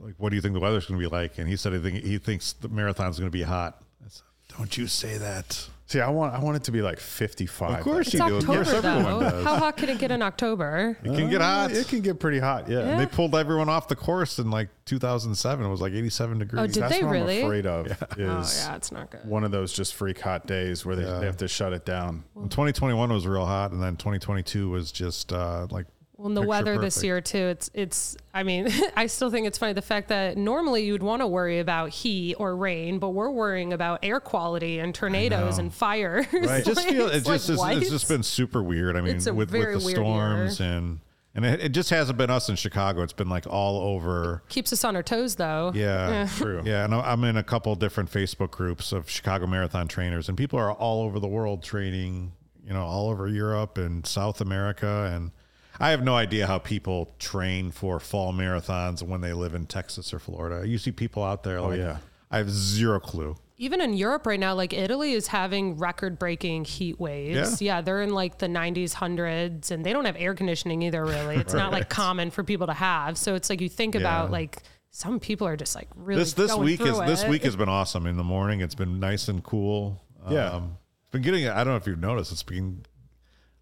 [0.00, 1.38] like, what do you think the weather's going to be like?
[1.38, 3.80] And he said, I think he thinks the marathon's going to be hot.
[4.04, 4.24] I said,
[4.58, 5.68] Don't you say that?
[5.86, 7.78] See, I want I want it to be like fifty five.
[7.78, 8.36] Of course It's you do.
[8.36, 9.20] Of October course everyone though.
[9.30, 9.44] does.
[9.44, 10.96] How hot can it get in October?
[11.02, 11.72] It can get hot.
[11.72, 12.68] It can get pretty hot.
[12.68, 12.80] Yeah.
[12.80, 12.96] Yeah.
[12.98, 15.64] They pulled everyone off the course in like 2007.
[15.64, 16.62] It was like 87 degrees.
[16.62, 17.40] Oh, did That's they what really?
[17.40, 17.86] I'm afraid of
[18.18, 19.24] Oh is yeah, it's not good.
[19.26, 21.18] one of those just freak hot days where they, Yeah.
[21.20, 22.24] they have to shut it down.
[22.36, 26.42] And 2021 was real hot, and then 2022 was just uh, like Well, and the
[26.42, 27.38] weather this year too.
[27.38, 28.16] It's it's.
[28.32, 31.58] I mean, I still think it's funny the fact that normally you'd want to worry
[31.58, 36.26] about heat or rain, but we're worrying about air quality and tornadoes and fires.
[36.32, 36.60] Right.
[36.60, 37.76] It just feels it It's like, just is, what?
[37.76, 38.96] it's just been super weird.
[38.96, 40.68] I mean, with, with the storms year.
[40.68, 41.00] and
[41.34, 43.02] and it, it just hasn't been us in Chicago.
[43.02, 44.42] It's been like all over.
[44.48, 45.72] keeps us on our toes though.
[45.74, 46.62] Yeah, True.
[46.64, 50.58] Yeah, and I'm in a couple different Facebook groups of Chicago marathon trainers, and people
[50.60, 52.32] are all over the world training.
[52.64, 55.32] You know, all over Europe and South America, and
[55.80, 60.14] I have no idea how people train for fall marathons when they live in Texas
[60.14, 60.66] or Florida.
[60.66, 61.60] You see people out there.
[61.60, 61.98] like, yeah.
[62.30, 63.36] I have zero clue.
[63.56, 67.62] Even in Europe right now, like Italy is having record breaking heat waves.
[67.62, 67.80] Yeah.
[67.80, 71.36] they're in like the 90s, hundreds, and they don't have air conditioning either, really.
[71.36, 73.16] It's not like common for people to have.
[73.16, 74.58] So it's like you think about like
[74.90, 77.28] some people are just like really this this going week is through this it.
[77.30, 78.60] week has been awesome in the morning.
[78.60, 80.00] It's been nice and cool.
[80.30, 80.50] Yeah.
[80.50, 81.48] um, it's been getting.
[81.48, 82.32] I don't know if you've noticed.
[82.32, 82.84] It's been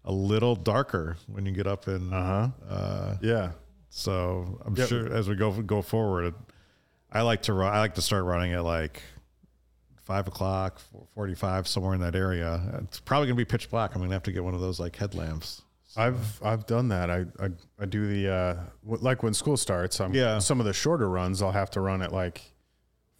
[0.05, 2.11] a little darker when you get up in.
[2.13, 3.15] Uh-huh.
[3.21, 3.51] Yeah.
[3.89, 4.87] So I'm Yep.
[4.89, 6.33] sure as we go go forward,
[7.11, 7.73] I like to run.
[7.73, 9.01] I like to start running at like
[10.03, 12.79] five o'clock, four forty-five, somewhere in that area.
[12.83, 13.93] It's probably gonna be pitch black.
[13.95, 15.61] I'm gonna have to get one of those like headlamps.
[15.95, 17.11] I've I've done that.
[17.11, 20.01] I I, I do the uh w- like when school starts.
[20.01, 20.39] I'm, Yeah.
[20.39, 22.41] Some of the shorter runs I'll have to run at like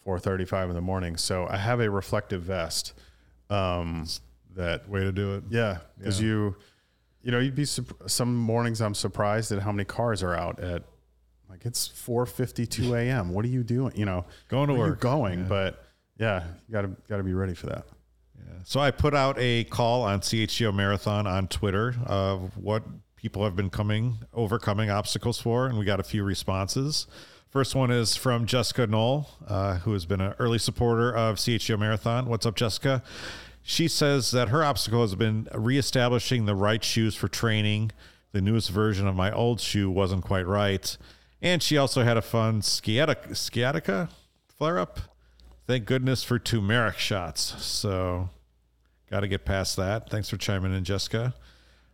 [0.03, 1.17] four thirty five in the morning.
[1.17, 2.93] So I have a reflective vest.
[3.51, 4.07] Um,
[4.55, 5.43] that Way to do it.
[5.49, 6.27] yeah, because Yeah.
[6.27, 6.55] you
[7.23, 10.83] you know you'd be some mornings I'm surprised at how many cars are out at
[11.49, 13.33] like it's four fifty two a.m.
[13.33, 13.93] What are you doing?
[13.95, 14.99] You know, Going to work.
[14.99, 15.45] going, Yeah.
[15.47, 15.85] but
[16.19, 17.85] yeah, you gotta gotta be ready for that.
[18.37, 18.53] Yeah.
[18.65, 22.83] So I put out a call on CHGO Marathon on Twitter of what
[23.15, 27.07] people have been coming overcoming obstacles for, and we got a few responses.
[27.49, 31.77] First one is from Jessica Knoll, uh, who has been an early supporter of CHGO
[31.79, 32.25] Marathon.
[32.25, 33.03] What's up, Jessica?
[33.63, 37.91] She says that her obstacle has been reestablishing the right shoes for training.
[38.31, 40.95] The newest version of my old shoe wasn't quite right.
[41.41, 44.09] And she also had a fun sciatica, sciatica
[44.47, 44.99] flare up.
[45.65, 47.63] Thank goodness for turmeric shots.
[47.63, 48.29] So
[49.13, 50.09] Got to get past that.
[50.09, 51.35] Thanks for chiming in, Jessica.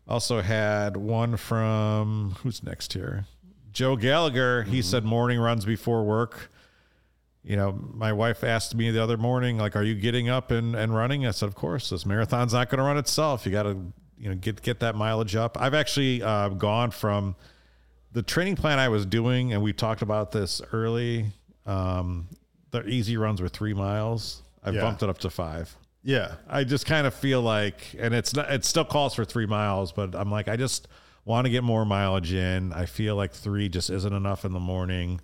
[0.08, 3.26] Also had one from who's next here?
[3.74, 4.64] Joe Gallagher.
[4.64, 4.82] He mm-hmm.
[4.84, 6.50] said morning runs before work.
[7.44, 10.76] You know, my wife asked me the other morning, like, "Are you getting up and,
[10.76, 11.90] and running?" I said, "Of course.
[11.90, 13.46] This marathon's not going to run itself.
[13.46, 13.78] You got to,
[14.18, 17.36] you know, get get that mileage up." I've actually uh, gone from
[18.12, 21.28] the training plan I was doing, and we talked about this early.
[21.66, 22.28] Um,
[22.72, 24.42] the easy runs were three miles.
[24.64, 24.82] I Yeah.
[24.82, 25.76] bumped it up to five.
[26.04, 29.46] Yeah, I just kind of feel like, and it's not, it still calls for three
[29.46, 30.88] miles, but I'm like, I just
[31.26, 32.74] want to get more mileage in.
[32.74, 35.20] I feel like three just isn't enough in the morning.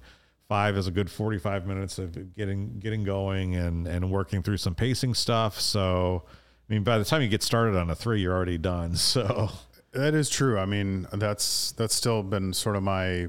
[0.48, 4.76] Five is a good 45 minutes of getting getting going and and working through some
[4.76, 5.60] pacing stuff.
[5.60, 6.24] So,
[6.70, 8.96] I mean, by the time you get started on a three, you're already done.
[8.98, 9.50] So
[9.92, 10.60] That is true.
[10.60, 13.28] I mean, that's that's still been sort of my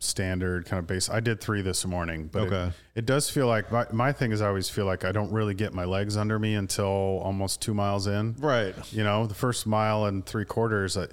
[0.00, 1.10] standard kind of base.
[1.10, 2.66] I did three this morning, but Okay.
[2.94, 5.32] it, it does feel like my, my thing is I always feel like I don't
[5.32, 8.34] really get my legs under me until almost two miles in.
[8.38, 11.06] right, You know, the first mile and three quarters, I,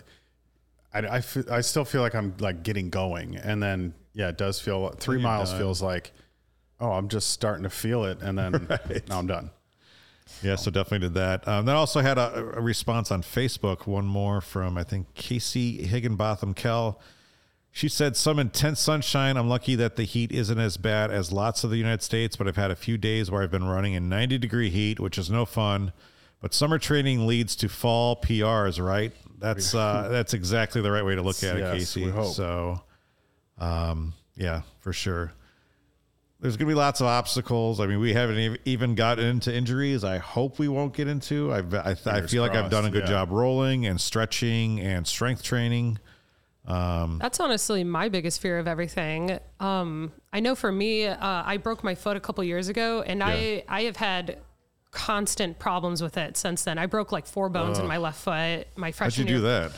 [0.94, 3.38] I, I, fe- I still feel like I'm like getting going.
[3.38, 5.60] And then, yeah, it does feel three you're miles done.
[5.60, 6.12] feels like,
[6.80, 8.22] oh, I'm just starting to feel it.
[8.22, 8.68] And then
[9.10, 9.52] now I'm done.
[10.42, 10.56] yeah.
[10.56, 11.48] So definitely did that.
[11.48, 13.86] Um, then also had a, a response on Facebook.
[13.86, 17.00] One more from I think Casey Higginbotham Kell.
[17.72, 19.36] She said, Some intense sunshine.
[19.36, 22.48] I'm lucky that the heat isn't as bad as lots of the United States, but
[22.48, 25.30] I've had a few days where I've been running in 90 degree heat, which is
[25.30, 25.92] no fun.
[26.40, 29.12] But summer training leads to fall PRs, right?
[29.40, 32.06] That's uh, that's exactly the right way to look at it, Yes, Casey.
[32.06, 32.34] we hope.
[32.34, 32.82] So,
[33.58, 35.32] um, yeah, for sure.
[36.40, 37.80] There's going to be lots of obstacles.
[37.80, 40.04] I mean, we haven't even gotten into injuries.
[40.04, 41.52] I hope we won't get into.
[41.52, 43.10] I've, I, I Fingers feel like I've done a good yeah.
[43.10, 45.98] job rolling and stretching and strength training.
[46.68, 49.40] Um, That's honestly my biggest fear of everything.
[49.60, 53.24] Um, I know for me, uh, I broke my foot a couple years ago, and
[53.24, 54.40] I I have had
[54.92, 56.78] constant problems with it since then.
[56.78, 58.68] I broke like four bones in my left foot.
[58.76, 58.94] My freshman.
[58.94, 59.42] How'd you freshman do year.
[59.42, 59.72] that?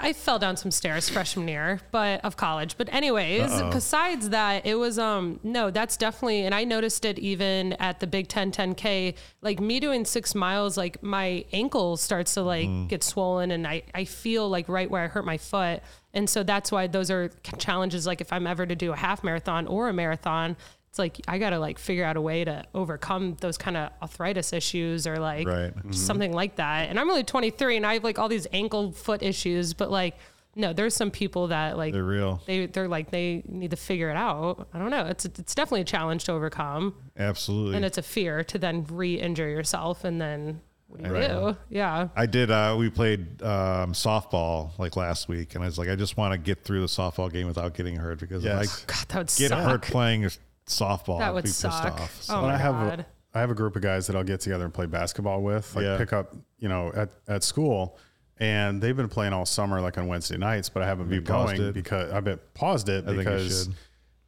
[0.00, 2.76] I fell down some stairs freshman year, but of college.
[2.76, 7.72] But anyways, besides that, it was um no, that's definitely and I noticed it even
[7.74, 12.42] at the Big 10 10K, like me doing 6 miles like my ankle starts to
[12.42, 15.82] like get swollen and I I feel like right where I hurt my foot.
[16.14, 19.24] And so that's why those are challenges like if I'm ever to do a half
[19.24, 20.56] marathon or a marathon,
[20.92, 23.92] it's like I got to like figure out a way to overcome those kind of
[24.02, 25.72] arthritis issues or like Right.
[25.90, 26.90] something like that.
[26.90, 30.18] And I'm only 23 and I have like all these ankle foot issues, but like,
[30.54, 32.42] no, there's some people that like They're real.
[32.44, 34.68] they they're like they need to figure it out.
[34.74, 35.06] I don't know.
[35.06, 37.76] It's it's definitely a challenge to overcome, Absolutely.
[37.76, 41.26] and it's a fear to then re-injure yourself, and then what do you Right.
[41.30, 41.56] do?
[41.70, 42.50] Yeah, I did.
[42.50, 46.32] Uh, we played um, softball like last week, and I was like, I just want
[46.32, 48.82] to get through the softball game without getting hurt because Yes.
[48.82, 49.70] if I God, that would get suck.
[49.70, 50.28] hurt playing
[50.66, 51.84] softball, That I'd would be pissed suck.
[52.00, 52.18] off.
[52.22, 53.00] Oh So- my I have God.
[53.00, 55.74] a, I have a group of guys that I'll get together and play basketball with,
[55.74, 55.96] like Yeah.
[55.98, 57.98] pick up, you know, at, at school.
[58.38, 61.56] And they've been playing all summer, like on Wednesday nights, but I haven't been paused
[61.56, 61.74] going it?
[61.74, 63.68] because I've been paused it think you because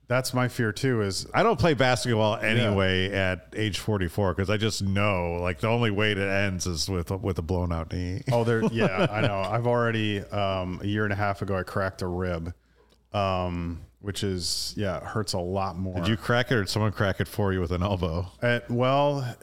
[0.06, 1.00] that's my fear too.
[1.02, 5.68] Is I don't play basketball anyway at age 44 because I just know like the
[5.68, 8.22] only way it ends is with with a blown out knee.
[8.30, 9.38] oh, there, yeah, I know.
[9.38, 12.54] I've already um, a year and a half ago, I cracked a rib,
[13.12, 15.94] um, which is yeah, it hurts a lot more.
[15.94, 18.30] Did you crack it or did someone crack it for you with an elbow?
[18.42, 19.36] Uh, well,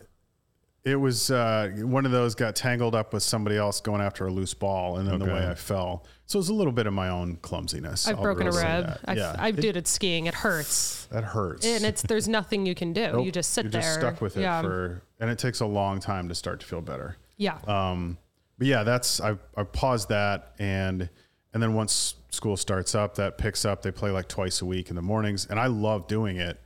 [0.84, 4.32] it was uh, one of those got tangled up with somebody else going after a
[4.32, 6.06] loose ball, and then the way I fell.
[6.26, 8.08] So it was a little bit of my own clumsiness.
[8.08, 9.00] I've I'll broken really a rib.
[9.06, 10.28] I've, yeah, I've did it skiing.
[10.28, 11.65] It hurts, that hurts.
[11.65, 13.02] and it's there's nothing you can do.
[13.13, 13.82] Nope, You just sit you're there.
[13.82, 14.62] just stuck with it yeah.
[14.62, 17.17] for, and it takes a long time to start to feel better.
[17.38, 17.58] yeah.
[17.67, 18.17] Um,
[18.58, 21.10] but yeah, that's I I paused that and
[21.54, 23.82] and then once school starts up, that picks up.
[23.82, 26.60] They play like twice a week in the mornings, and I love doing it,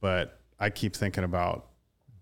[0.00, 1.66] but I keep thinking about,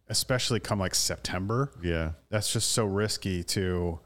[0.09, 1.73] especially come like September.
[1.83, 2.13] Yeah.
[2.31, 4.01] That's just so risky to.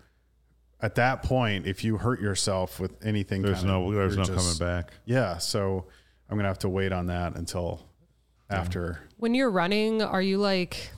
[0.81, 4.38] At that point, if you hurt yourself with anything, There's kinda, no there's no just-
[4.38, 4.93] coming back.
[5.07, 5.87] Yeah, so
[6.29, 7.87] I'm gonna have to wait on that until
[8.51, 9.01] after.
[9.17, 10.90] when you're running are you like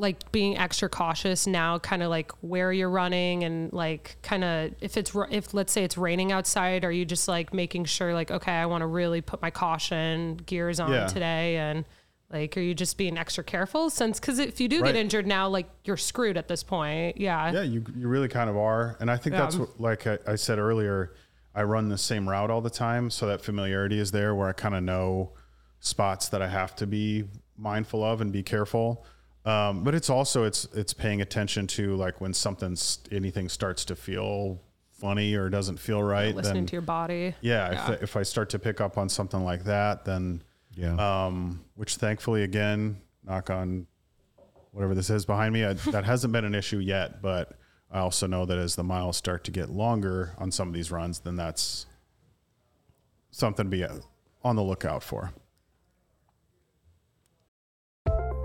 [0.00, 4.72] like being extra cautious now kind of like where you're running and like kind of
[4.80, 8.30] if it's if let's say it's raining outside are you just like making sure like
[8.30, 11.06] okay i want to really put my caution gears on Yeah.
[11.06, 11.84] today and
[12.32, 14.94] like are you just being extra careful since because if you do Right.
[14.94, 18.48] get injured now like you're screwed at this point yeah Yeah, you you really kind
[18.48, 21.12] of are, and I think that's what, like I, I said earlier.
[21.54, 24.52] I run the same route all the time, so that familiarity is there, where I
[24.52, 25.32] kind of know
[25.80, 27.24] spots that I have to be
[27.58, 29.04] mindful of and be careful.
[29.44, 33.96] Um, but it's also it's it's paying attention to like when something's anything starts to
[33.96, 34.60] feel
[34.92, 36.34] funny or doesn't feel right.
[36.34, 39.42] listening then to your body yeah, If, if I start to pick up on something
[39.42, 40.42] like that, then
[40.74, 41.24] Yeah.
[41.26, 43.86] um, which thankfully, again, knock on
[44.72, 47.22] whatever this is behind me, I, that hasn't been an issue yet.
[47.22, 47.56] But
[47.90, 50.90] I also know that as the miles start to get longer on some of these
[50.90, 51.86] runs, then that's
[53.30, 53.96] something to be uh,
[54.44, 55.32] on the lookout for.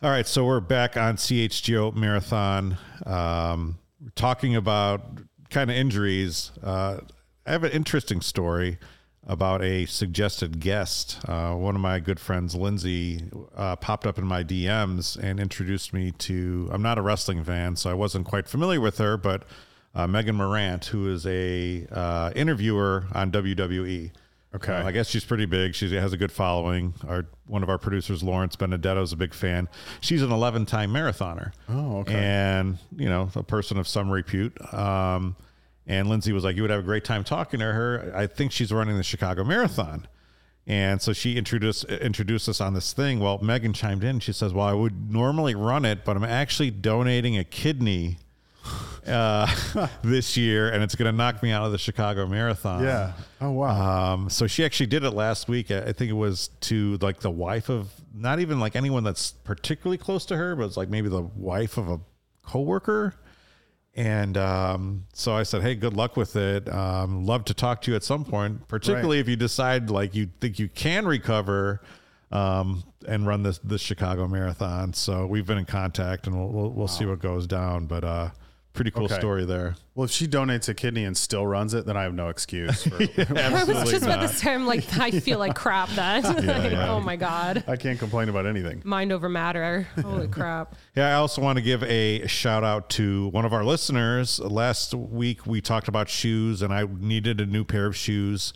[0.00, 2.78] All right, so we're back on CHGO Marathon.
[3.04, 5.18] Um, we're talking about
[5.50, 6.52] kind of injuries.
[6.62, 6.98] Uh,
[7.44, 8.78] I have an interesting story
[9.26, 11.18] about a suggested guest.
[11.26, 13.24] Uh, one of my good friends, Lindsay,
[13.56, 16.68] uh, popped up in my DMs and introduced me to.
[16.70, 19.46] I'm not a wrestling fan, so I wasn't quite familiar with her, but
[19.96, 24.12] uh, Megan Morant, who is a uh, interviewer on WWE.
[24.54, 24.72] Okay.
[24.72, 25.74] Uh, I guess she's pretty big.
[25.74, 26.94] She has a good following.
[27.06, 29.68] Our one of our producers, Lawrence Benedetto, is a big fan.
[30.00, 31.52] She's an 11 time marathoner.
[31.68, 32.14] Oh, okay.
[32.14, 34.56] And you know, a person of some repute.
[34.72, 35.36] Um,
[35.86, 38.12] and Lindsay was like, "You would have a great time talking to her.
[38.14, 40.06] I think she's running the Chicago Marathon."
[40.66, 43.20] And so she introduced introduced us on this thing.
[43.20, 44.20] Well, Megan chimed in.
[44.20, 48.18] She says, "Well, I would normally run it, but I'm actually donating a kidney."
[49.08, 52.82] Uh, this year, and it's going to knock me out of the Chicago Marathon.
[52.84, 53.12] Yeah.
[53.40, 54.12] Oh wow.
[54.14, 55.70] Um, so she actually did it last week.
[55.70, 59.98] I think it was to like the wife of not even like anyone that's particularly
[59.98, 62.00] close to her, but it's like maybe the wife of a
[62.42, 63.14] coworker.
[63.94, 66.68] And um, so I said, "Hey, good luck with it.
[66.72, 69.22] Um, love to talk to you at some point, particularly Right.
[69.22, 71.80] if you decide like you think you can recover
[72.30, 76.70] um, and run this this Chicago Marathon." So we've been in contact, and we'll we'll,
[76.70, 77.86] we'll see what goes down.
[77.86, 78.30] But uh,
[78.74, 79.18] pretty cool Okay.
[79.18, 79.74] story there.
[79.96, 82.84] well, if she donates a kidney and still runs it, then I have no excuse.
[82.84, 82.94] For,
[83.36, 84.28] I was just about not.
[84.30, 86.22] to say, I'm like, I feel like crap then.
[86.46, 86.92] Like, yeah.
[86.92, 87.64] Oh my God.
[87.66, 88.82] I can't complain about anything.
[88.84, 89.88] Mind over matter.
[90.00, 90.76] Holy crap.
[90.94, 94.38] Yeah, I also want to give a shout out to one of our listeners.
[94.38, 98.52] Last week we talked about shoes, and I needed a new pair of shoes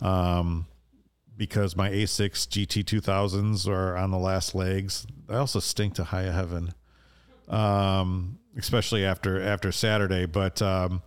[0.00, 0.66] um,
[1.36, 5.06] because my Asics GT 2000s are on the last legs.
[5.28, 6.72] I also stink to high heaven,
[7.48, 10.26] um, especially after after Saturday.
[10.26, 11.02] But um,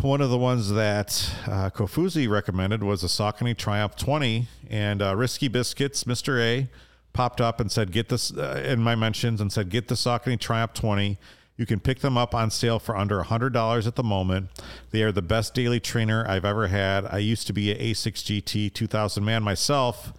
[0.00, 5.16] one of the ones that uh, Kofuzi recommended was a Saucony Triumph 20, and uh,
[5.16, 6.40] Risky Biscuits, Mr.
[6.40, 6.68] A,
[7.12, 10.38] popped up and said, "Get this," uh, in my mentions, and said, "Get the Saucony
[10.38, 11.18] Triumph 20."
[11.56, 14.48] You can pick them up on sale for under $100 at the moment.
[14.90, 17.04] They are the best daily trainer I've ever had.
[17.04, 20.14] I used to be a Asics GT 2000 man myself.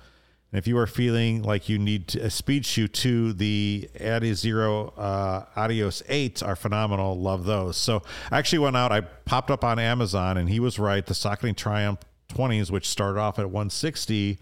[0.53, 5.45] And if you are feeling like you need a speed shoe too, the Adizero uh,
[5.55, 7.19] Adios 8 are phenomenal.
[7.19, 7.75] Love those.
[7.75, 11.03] So I actually went out, I popped up on Amazon, and he was right.
[11.03, 14.37] The Saucony Triumph 20s, which started off at 160,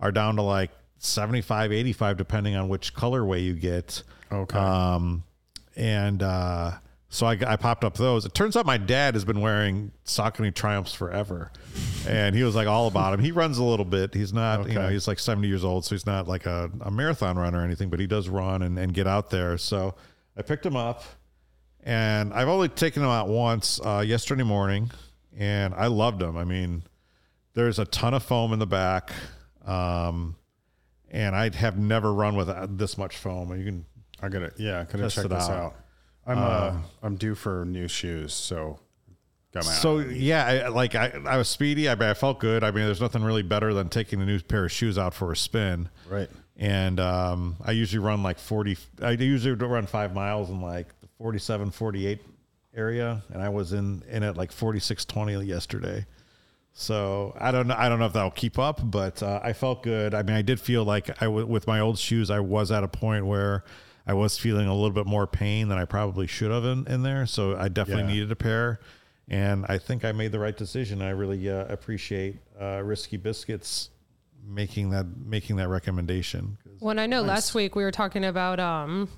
[0.00, 4.02] are down to like 75, 85, depending on which colorway you get.
[4.30, 4.58] Okay.
[4.58, 5.24] Um,
[5.76, 6.72] and uh,
[7.14, 8.24] so I, I popped up those.
[8.24, 11.52] It turns out my dad has been wearing Saucony Triumphs forever,
[12.08, 13.20] and he was like all about him.
[13.20, 14.12] He runs a little bit.
[14.12, 16.90] He's not, you know, he's like seventy years old, so he's not like a, a
[16.90, 19.56] marathon runner or anything, but he does run and, and get out there.
[19.58, 19.94] So
[20.36, 21.04] I picked him up,
[21.84, 24.90] and I've only taken him out once uh, yesterday morning,
[25.36, 26.36] and I loved him.
[26.36, 26.82] I mean,
[27.54, 29.12] there's a ton of foam in the back,
[29.64, 30.34] um,
[31.12, 33.56] and I have never run with uh, this much foam.
[33.56, 33.86] You can
[34.20, 35.50] I gotta, yeah, I gotta check this out.
[35.50, 35.74] out.
[36.26, 38.78] I'm, uh, I'm due for new shoes, so
[39.52, 39.72] got my.
[39.72, 41.88] So yeah, I, like I, I was speedy.
[41.88, 42.64] I, I felt good.
[42.64, 45.32] I mean, there's nothing really better than taking a new pair of shoes out for
[45.32, 45.88] a spin.
[46.08, 46.30] right.
[46.56, 48.76] And um, I usually run like 40.
[49.02, 52.20] I usually run five miles in like the 47, 48
[52.76, 56.06] area, and I was in in at like 46, 20 yesterday.
[56.72, 57.76] So I don't know.
[57.76, 60.14] I don't know if that'll keep up, but uh, I felt good.
[60.14, 62.82] I mean, I did feel like I w- with my old shoes, I was at
[62.82, 63.64] a point where
[64.06, 67.02] I was feeling a little bit more pain than I probably should have in, in
[67.02, 67.26] there.
[67.26, 68.08] So I definitely Yeah.
[68.20, 68.80] needed a pair,
[69.28, 71.00] and I think I made the right decision.
[71.02, 73.90] I really uh, appreciate uh, Risky Biscuits
[74.46, 76.58] making that making that recommendation.
[76.80, 79.08] When I know last week we were talking about um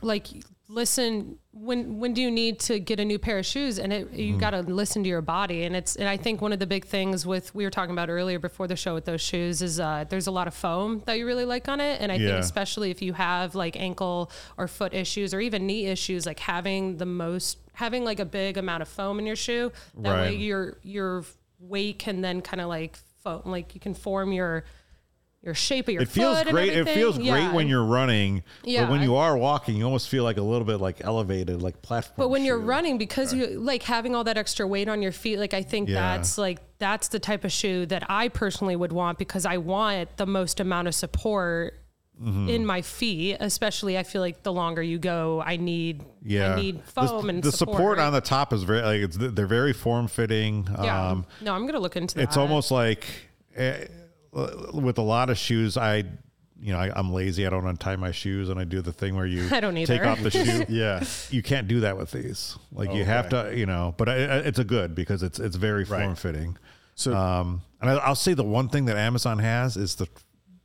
[0.00, 0.26] like
[0.68, 3.78] listen when when do you need to get a new pair of shoes?
[3.78, 5.64] And it, you got to listen to your body.
[5.64, 8.10] And it's and I think one of the big things with we were talking about
[8.10, 11.18] earlier before the show with those shoes is uh there's a lot of foam that
[11.18, 12.00] you really like on it.
[12.00, 12.28] And I Yeah.
[12.32, 16.38] think especially if you have like ankle or foot issues or even knee issues like
[16.38, 20.34] having the most having like a big amount of foam in your shoe that way
[20.36, 21.24] your your
[21.60, 24.64] weight can then kind of like foam like you can form your
[25.42, 26.72] your shape of your it feels great.
[26.72, 28.82] It feels great when you're running, Yeah.
[28.82, 31.80] but when you are walking, you almost feel like a little bit like elevated, like
[31.80, 32.16] platform.
[32.18, 35.38] But when you're running, because you like having all that extra weight on your feet,
[35.38, 36.16] like I think Yeah.
[36.16, 40.16] that's like that's the type of shoe that I personally would want because I want
[40.16, 41.74] the most amount of support
[42.20, 42.48] Mm-hmm.
[42.48, 43.36] in my feet.
[43.38, 47.30] Especially, I feel like the longer you go, I need yeah, I need The- foam
[47.30, 48.06] and the support, right?
[48.08, 50.66] on the top is very like it's they're very form fitting.
[50.82, 52.22] Yeah, Um, no, I'm gonna look into that.
[52.22, 53.06] it's almost like
[53.54, 53.84] eh,
[54.32, 56.04] with a lot of shoes, I.
[56.60, 57.46] You know, I, I'm lazy.
[57.46, 60.04] I don't untie my shoes, and I do the thing where you I don't take
[60.04, 60.64] off the shoe.
[60.68, 61.04] Yeah.
[61.30, 62.58] you can't do that with these.
[62.72, 63.94] Like you have to, you know.
[63.96, 66.02] But I, I- it's a good because it's it's very Right.
[66.02, 66.56] form fitting.
[66.96, 70.08] So Um, and I, I'll say the one thing that Amazon has is the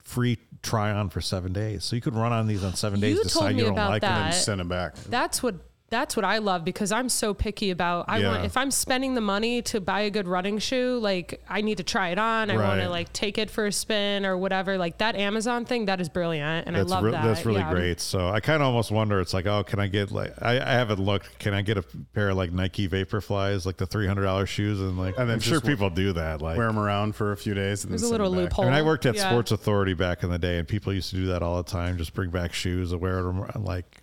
[0.03, 1.83] free try on for seven days.
[1.83, 3.73] So you could run on these on seven days, You decide told you me don't
[3.73, 4.13] about like them.
[4.15, 4.25] that.
[4.25, 4.95] and send them back.
[4.95, 5.53] that's what
[5.93, 8.27] that's what I love because I'm so picky about I Yeah.
[8.29, 11.77] want if I'm spending the money to buy a good running shoe, like I need
[11.77, 12.49] to try it on.
[12.49, 14.77] I want to like take it for a spin or whatever.
[14.77, 17.23] Like that Amazon thing, that is brilliant and That's I love re- that.
[17.23, 17.71] that's really Yeah.
[17.71, 17.99] great.
[18.01, 19.19] So I kind of almost wonder.
[19.19, 21.37] It's like, oh, can I get like I, I haven't looked.
[21.39, 21.83] Can I get a
[22.13, 25.39] pair of like Nike Vaporflies, like the three hundred dollars shoes, and like And I'm
[25.39, 26.41] sure wear- people do that.
[26.41, 27.83] Like Wear them around for a few days.
[27.83, 28.65] And There's then a little loophole.
[28.65, 29.29] I mean, I worked at Yeah.
[29.29, 31.97] Sports Authority back in the day, and people used to do that all the time.
[31.97, 33.45] Just bring back shoes and wear them.
[33.63, 34.01] Like,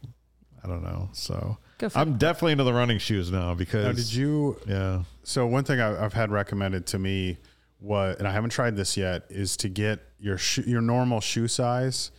[0.62, 1.08] I don't know.
[1.12, 3.84] So Good for I'm definitely into the running shoes now because.
[3.86, 4.58] Now, did you?
[4.66, 5.02] Yeah.
[5.22, 7.38] So one thing I- I've had recommended to me,
[7.78, 11.48] what, and I haven't tried this yet, is to get your shoe, your normal shoe
[11.48, 12.10] size,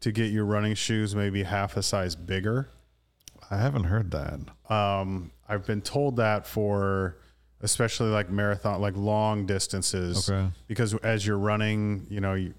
[0.00, 2.70] to get your running shoes maybe half a size bigger.
[3.50, 4.40] I haven't heard that.
[4.74, 7.18] Um, I've been told that for
[7.60, 10.28] especially like marathon, like long distances.
[10.30, 10.48] Okay.
[10.68, 12.54] Because as you're running, you know, you,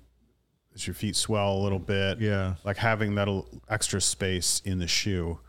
[0.76, 2.56] as your feet swell a little bit, Yeah.
[2.64, 5.40] like having that l- extra space in the shoe.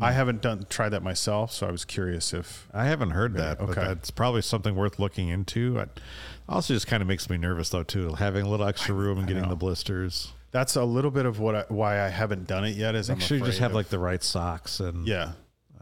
[0.00, 3.58] I haven't done tried that myself, so I was curious if I haven't heard that,
[3.58, 3.80] but okay.
[3.82, 5.78] that's probably something worth looking into.
[5.78, 6.00] It
[6.48, 9.28] also just kind of makes me nervous though too, having a little extra room and
[9.28, 10.32] getting the blisters.
[10.50, 12.94] that's a little bit of what I, why I haven't done it yet.
[12.94, 15.32] Is Make I'm sure you just have of- like the right socks and yeah,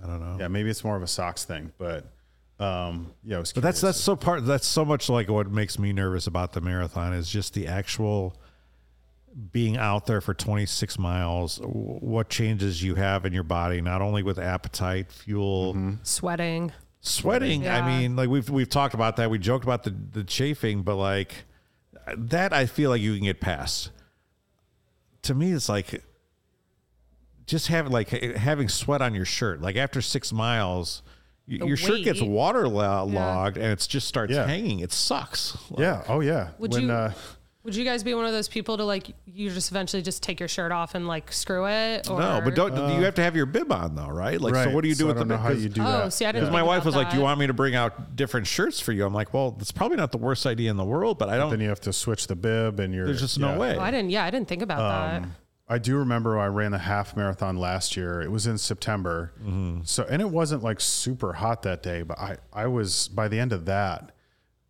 [0.02, 0.36] I don't know.
[0.40, 0.48] yeah.
[0.48, 2.04] Maybe it's more of a socks thing, but
[2.60, 3.42] um, yeah.
[3.54, 6.60] But that's that's so part that's so much like what makes me nervous about the
[6.60, 8.36] marathon is just the actual
[9.52, 14.22] being out there for 26 miles what changes you have in your body not only
[14.22, 16.72] with appetite fuel Sweating.
[17.00, 17.84] sweating Yeah.
[17.84, 20.96] i mean like we've we've talked about that we joked about the the chafing but
[20.96, 21.44] like
[22.16, 23.90] that i feel like you can get past
[25.22, 26.02] to me it's like
[27.46, 31.02] just having like having sweat on your shirt like after six miles
[31.46, 32.30] The your shirt gets weight.
[32.30, 34.46] waterlogged and it just starts Yeah.
[34.46, 36.02] hanging it sucks yeah.
[36.08, 36.48] Oh yeah.
[36.58, 37.12] Would when you- uh,
[37.68, 40.40] Would you guys be one of those people to like you just eventually just take
[40.40, 42.08] your shirt off and like screw it?
[42.08, 44.70] Or no but don't you have to have your bib on though right like so
[44.70, 45.42] what do you do I with the don't know bib?
[45.42, 46.12] how 'Cause- you do Oh, that.
[46.14, 47.74] see, I didn't Because my wife about was like, "Do you want me to bring
[47.74, 50.78] out different shirts for you?" I'm like, "Well, it's probably not the worst idea in
[50.78, 51.50] the world, but I don't.
[51.50, 53.90] then you have to switch the bib, and you're There's just no way." Oh, I
[53.90, 54.08] didn't.
[54.08, 55.22] Yeah, I didn't think about that.
[55.24, 55.34] Um,
[55.68, 58.22] I do remember I ran the half marathon last year.
[58.22, 59.32] It was in September.
[59.42, 59.80] Mm-hmm.
[59.84, 63.38] So, and it wasn't like super hot that day, but I, I was, by the
[63.38, 64.12] end of that,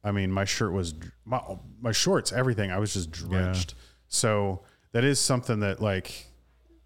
[0.05, 0.94] I mean, my shirt was,
[1.24, 1.40] my,
[1.80, 3.74] my shorts, everything, I was just drenched.
[4.09, 6.26] So that is something that like,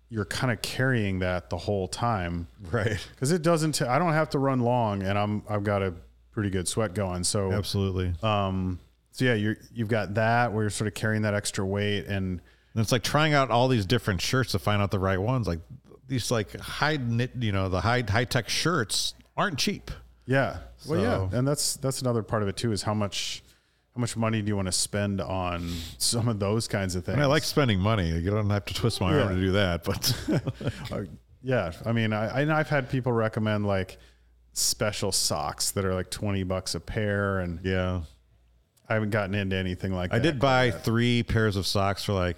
[0.09, 2.49] you're kind of carrying that the whole time.
[2.71, 2.99] Right.
[3.19, 5.95] Cause it doesn't, I I don't have to run long and I'm, I've got a
[6.33, 7.25] pretty good sweat going.
[7.25, 8.13] So, Absolutely.
[8.23, 8.79] um,
[9.11, 12.41] so yeah, you're, you've got that where you're sort of carrying that extra weight and,
[12.75, 15.47] And it's like trying out all these different shirts to find out the right ones.
[15.47, 15.61] Like
[16.09, 19.91] these like high knit, you know, the high high tech shirts aren't cheap.
[20.27, 20.59] Yeah.
[20.89, 23.43] Well, yeah, and that's that's another part of it too is how much
[23.95, 25.69] how much money do you want to spend on
[25.99, 27.15] some of those kinds of things?
[27.15, 28.11] And I like spending money.
[28.11, 30.15] You don't have to twist my arm to do that, but
[30.93, 31.05] Uh,
[31.43, 33.99] yeah, I mean, I and I've had people recommend like
[34.53, 38.03] special socks that are like twenty bucks a pair, and yeah.
[38.89, 40.29] I haven't gotten into anything like I that.
[40.29, 42.37] I did buy three pairs of socks for like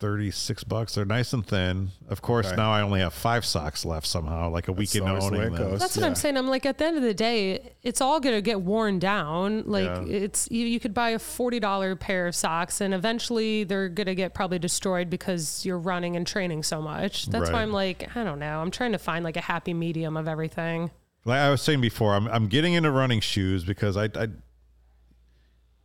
[0.00, 0.94] 36 bucks.
[0.94, 1.90] They're nice and thin.
[2.08, 2.56] Of course, Okay.
[2.56, 5.38] now I only have five socks left somehow, like a week into always the way
[5.44, 5.70] owning them.
[5.72, 5.80] goes.
[5.80, 6.36] That's what I'm saying.
[6.38, 9.64] I'm like, at the end of the day, it's all gonna get worn down.
[9.66, 10.02] Like Yeah.
[10.06, 14.14] it's you, you could buy a forty dollar pair of socks, and eventually they're gonna
[14.14, 17.26] get probably destroyed because you're running and training so much.
[17.26, 18.60] That's why I'm like, I don't know.
[18.60, 20.90] I'm trying to find like a happy medium of everything.
[21.26, 24.28] like I was saying before, I'm I'm getting into running shoes because I, I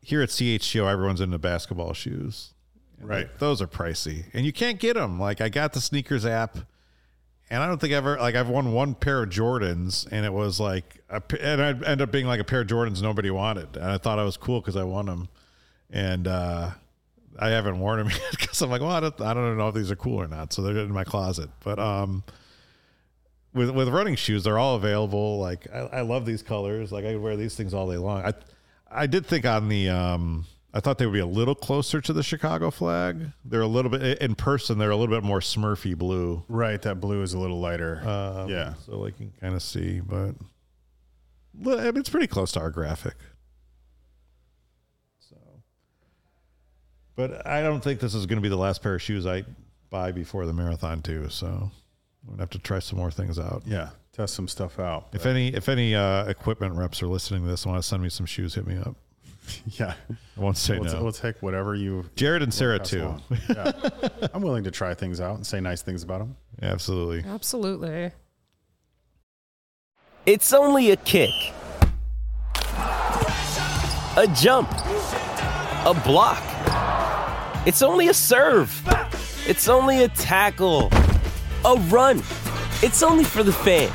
[0.01, 2.53] here at CHGO everyone's into basketball shoes.
[2.99, 3.27] Right.
[3.27, 5.19] like, those are pricey, and you can't get them.
[5.19, 6.57] Like I got the sneakers app,
[7.49, 10.59] and I don't think ever like I've won one pair of Jordans, and it was
[10.59, 13.85] like a, and I ended up being like a pair of Jordans nobody wanted, and
[13.85, 15.29] I thought I was cool because I won them,
[15.91, 16.71] and uh,
[17.37, 19.75] I haven't worn them yet because I'm like, well, I don't, I don't know if
[19.75, 22.23] these are cool or not, so they're in my closet, but um
[23.53, 25.39] with with running shoes, they're all available.
[25.39, 26.91] Like I, I love these colors.
[26.91, 28.23] Like I wear these things all day long.
[28.23, 28.33] I
[28.91, 30.45] I did think on the um
[30.76, 33.32] I thought they would be a little closer to the Chicago flag.
[33.45, 34.78] They're a little bit in person.
[34.78, 36.43] They're a little bit more Smurfy blue.
[36.49, 38.05] Right, that blue is a little lighter.
[38.05, 38.73] Um, yeah.
[38.86, 40.36] so like you can kind of see, but
[41.65, 43.15] I mean, it's pretty close to our graphic.
[45.30, 45.38] So,
[47.15, 49.45] but I don't think this is going to be the last pair of shoes I
[49.89, 51.30] buy before the marathon too.
[51.30, 51.71] So I'm
[52.32, 53.63] gonna have to try some more things out.
[53.65, 55.07] Yeah, test some stuff out.
[55.13, 58.03] If any if any uh, equipment reps are listening to this and want to send
[58.03, 58.97] me some shoes, hit me up.
[59.79, 61.03] yeah, I won't say we'll, no.
[61.03, 62.05] we'll take whatever you.
[62.15, 63.15] Jared and Sarah too.
[63.49, 63.71] yeah.
[64.33, 66.35] I'm willing to try things out and say nice things about them.
[66.61, 67.29] Absolutely.
[67.29, 68.11] Absolutely.
[70.25, 71.29] It's only a kick,
[74.17, 76.41] a jump, a block.
[77.67, 78.81] It's only a serve.
[79.47, 80.89] It's only a tackle,
[81.63, 82.19] a run.
[82.81, 83.91] It's only for the fans.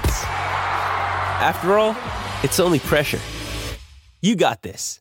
[1.43, 1.97] After all,
[2.45, 3.19] it's only pressure.
[4.23, 5.01] You got this.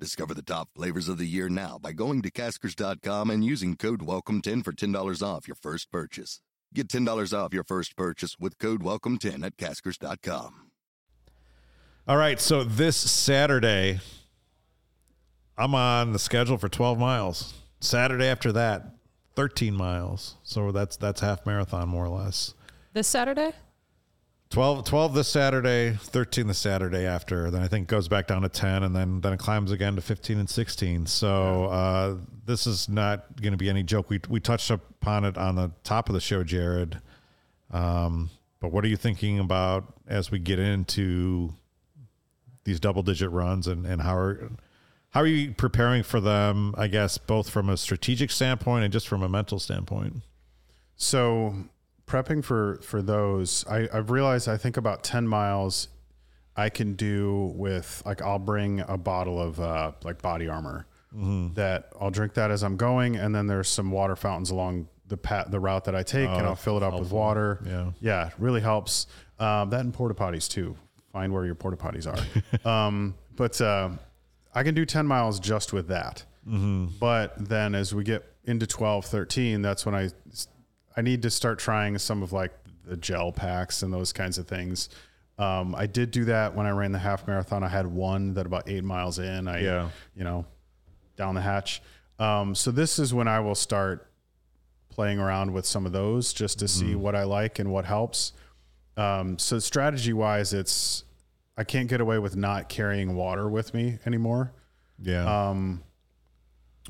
[0.00, 4.00] Discover the top flavors of the year now by going to Caskers.com and using code
[4.00, 6.40] WELCOME10 for $10 off your first purchase.
[6.72, 10.70] Get $10 off your first purchase with code WELCOME10 at Caskers.com.
[12.06, 13.98] All right, so this Saturday,
[15.56, 17.54] I'm on the schedule for 12 miles.
[17.80, 18.94] Saturday after that,
[19.34, 20.36] 13 miles.
[20.44, 22.54] So that's that's half marathon more or less.
[22.92, 23.52] This Saturday?
[24.50, 27.50] 12, 12 this Saturday, 13 the Saturday after.
[27.50, 29.94] Then I think it goes back down to 10, and then then it climbs again
[29.96, 31.06] to 15 and 16.
[31.06, 34.08] So uh, this is not going to be any joke.
[34.08, 36.98] We we touched upon it on the top of the show, Jared.
[37.70, 38.30] Um,
[38.60, 41.52] but what are you thinking about as we get into
[42.64, 44.50] these double digit runs, and and how are
[45.10, 46.74] how are you preparing for them?
[46.78, 50.22] I guess both from a strategic standpoint and just from a mental standpoint.
[50.96, 51.54] So
[52.08, 55.88] prepping for for those, I, I've realized I think about ten miles
[56.56, 60.86] I can do with like I'll bring a bottle of uh, like body armor
[61.54, 65.16] that I'll drink that as I'm going, and then there's some water fountains along the
[65.16, 67.60] pat the route that I take, and I'll fill it up with water.
[67.66, 67.90] Yeah.
[68.00, 69.06] yeah, it really helps.
[69.38, 70.76] Um, that and porta potties too.
[71.12, 72.68] Find where your porta potties are.
[72.68, 73.90] um, but uh,
[74.54, 76.24] I can do 10 miles just with that.
[76.98, 80.10] But then as we get into 12, 13, that's when I
[80.98, 82.50] I need to start trying some of like
[82.84, 84.88] the gel packs and those kinds of things.
[85.38, 87.62] Um, I did do that when I ran the half marathon.
[87.62, 89.90] I had one that about eight miles in, I, Yeah.
[90.16, 90.44] you know,
[91.16, 91.80] down the hatch.
[92.18, 94.10] Um, so this is when I will start
[94.88, 98.32] playing around with some of those just to see what I like and what helps.
[98.96, 101.04] Um, so strategy wise, it's,
[101.56, 104.50] I can't get away with not carrying water with me anymore
[105.00, 105.50] Yeah.
[105.50, 105.84] um,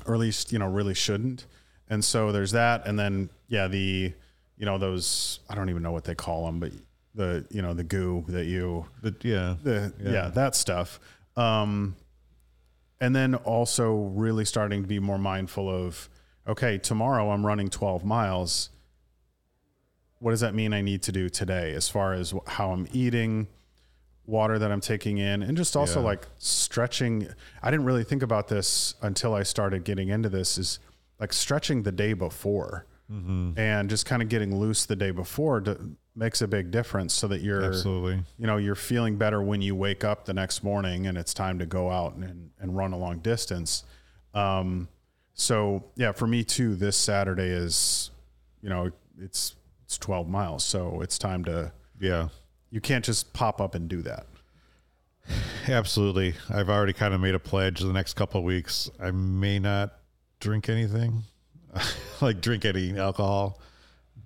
[0.07, 1.45] or at least you know really shouldn't.
[1.87, 4.13] And so there's that, and then yeah, the
[4.57, 6.71] you know those I don't even know what they call them, but
[7.15, 9.55] the you know the goo that you But yeah.
[9.61, 10.27] the yeah, Yeah.
[10.29, 10.99] that stuff.
[11.35, 11.95] Um,
[13.01, 16.09] and then also really starting to be more mindful of
[16.47, 18.69] okay, tomorrow I'm running 12 miles.
[20.19, 23.47] What does that mean I need to do today as far as how I'm eating,
[24.25, 26.07] water that I'm taking in, and just also Yeah.
[26.07, 27.29] like stretching.
[27.63, 30.79] I didn't really think about this until I started getting into this is
[31.19, 35.79] like stretching the day before and just kind of getting loose the day before to,
[36.15, 38.21] makes a big difference so that you're Absolutely.
[38.37, 41.57] you know you're feeling better when you wake up the next morning and it's time
[41.57, 43.83] to go out and, and run a long distance
[44.35, 44.87] um,
[45.33, 48.11] so yeah for me too this saturday is
[48.61, 49.55] you know it's
[49.85, 52.27] it's 12 miles so it's time to Yeah.
[52.69, 54.27] you can't just pop up and do that
[55.67, 56.33] Absolutely.
[56.49, 58.89] I've already kind of made a pledge the next couple of weeks.
[58.99, 59.93] I may not
[60.39, 61.21] drink anything,
[62.21, 63.59] like drink any alcohol.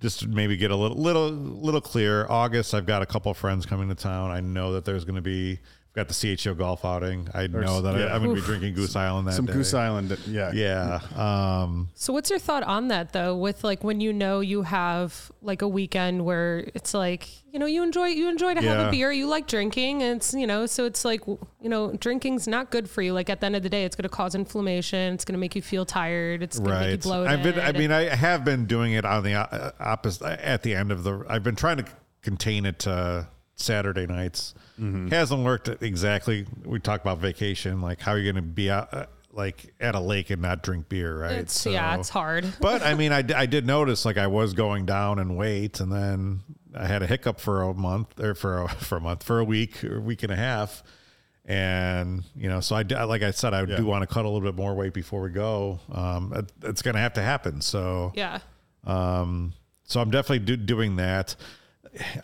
[0.00, 2.26] Just maybe get a little, little, little clear.
[2.28, 4.30] August, I've got a couple friends coming to town.
[4.30, 5.60] I know that there's going to be.
[5.96, 7.28] I've got the CHO golf outing.
[7.34, 8.06] I know that yeah.
[8.06, 9.52] I, am going to be drinking Goose Island that some day.
[9.52, 10.98] goose island yeah Yeah.
[11.16, 13.36] Um, So what's your thought on that though?
[13.36, 17.66] With like when you know you have like a weekend where it's like you know
[17.66, 18.88] you enjoy you enjoy to have Yeah.
[18.88, 21.92] a beer, you like drinking, and it's you know so it's like w- you know
[21.92, 23.12] drinking's not good for you.
[23.12, 25.14] Like at the end of the day, it's going to cause inflammation.
[25.14, 26.42] It's going to make you feel tired.
[26.42, 27.02] It's going to make you right.
[27.02, 27.32] bloated.
[27.32, 27.60] I've been.
[27.60, 31.04] I mean, I have been doing it on the uh, opposite at the end of
[31.04, 31.24] the.
[31.28, 31.84] I've been trying to
[32.22, 34.54] contain it to Saturday nights.
[34.80, 35.08] Mm-hmm.
[35.08, 36.46] Hasn't worked exactly.
[36.64, 37.80] We talked about vacation.
[37.80, 38.92] Like, how are you going to be out?
[38.92, 41.32] Uh, like at a lake and not drink beer, right?
[41.32, 42.46] It's, yeah, it's hard.
[42.60, 45.90] but I mean, I, I did notice like I was going down in weight, and
[45.92, 46.40] then
[46.72, 49.44] I had a hiccup for a month or for a, for a month for a
[49.44, 50.84] week or a week and a half,
[51.44, 53.76] and you know, so I like I said, I Yeah.
[53.76, 55.80] do want to cut a little bit more weight before we go.
[55.92, 57.60] Um, it, it's going to have to happen.
[57.60, 58.38] So yeah.
[58.84, 59.52] um,
[59.84, 61.34] so I'm definitely do, doing that.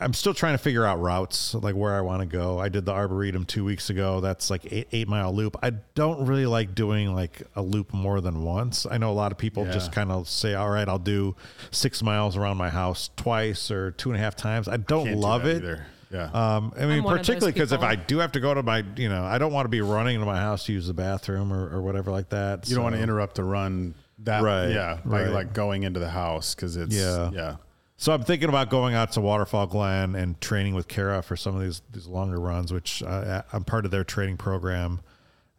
[0.01, 2.59] I'm still trying to figure out routes, like where I want to go.
[2.59, 4.21] I did the Arboretum two weeks ago.
[4.21, 5.57] That's like eight, eight mile loop.
[5.63, 8.87] I don't really like doing like a loop more than once.
[8.91, 9.73] I know a lot of people Yeah.
[9.73, 11.37] just kind of say, all right, I'll do
[11.71, 14.67] six miles around my house twice or two and a half times.
[14.69, 15.59] I don't Can't do love it.
[15.59, 15.87] either.
[16.13, 16.25] Yeah.
[16.33, 17.83] Um, I mean, one of those particularly because if.
[17.83, 20.19] I do have to go to my, you know, I don't want to be running
[20.19, 22.69] to my house to use the bathroom or, or whatever like that.
[22.69, 23.95] you don't want to interrupt the run
[24.25, 25.31] that Right, yeah by right.
[25.31, 27.31] like going into the house because it's Yeah.
[27.33, 27.57] yeah
[28.01, 31.55] So I'm thinking about going out to Waterfall Glen and training with CARA for some
[31.55, 35.03] of these these longer runs, which uh, I'm part of their training program.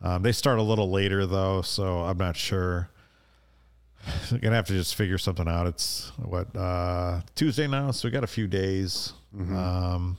[0.02, 2.90] Um, they start a little later though, so I'm not sure.
[4.32, 5.68] I'm gonna have to just figure something out.
[5.68, 9.14] It's what uh, Tuesday now, so we got a few days.
[9.56, 10.18] Um,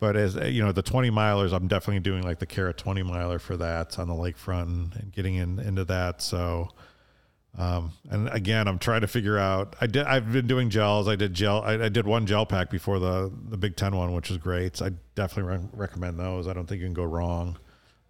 [0.00, 3.38] but as you know, the 20 milers, I'm definitely doing like the CARA 20 miler
[3.38, 6.22] for that on the lakefront and, and getting in, into that.
[6.22, 6.70] So.
[7.58, 9.74] Um, and again, I'm trying to figure out.
[9.80, 10.06] I did.
[10.06, 11.08] I've been doing gels.
[11.08, 11.62] I did gel.
[11.62, 14.80] I, I did one gel pack before the the Big Ten one, which was great.
[14.80, 16.46] I definitely re- recommend those.
[16.46, 17.58] I don't think you can go wrong.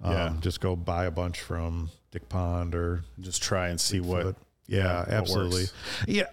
[0.03, 0.37] Um, Yeah.
[0.41, 4.37] Just go buy a bunch from Dick Pond or just try and see what.
[4.71, 5.65] Yeah, absolutely.
[6.07, 6.27] Yeah,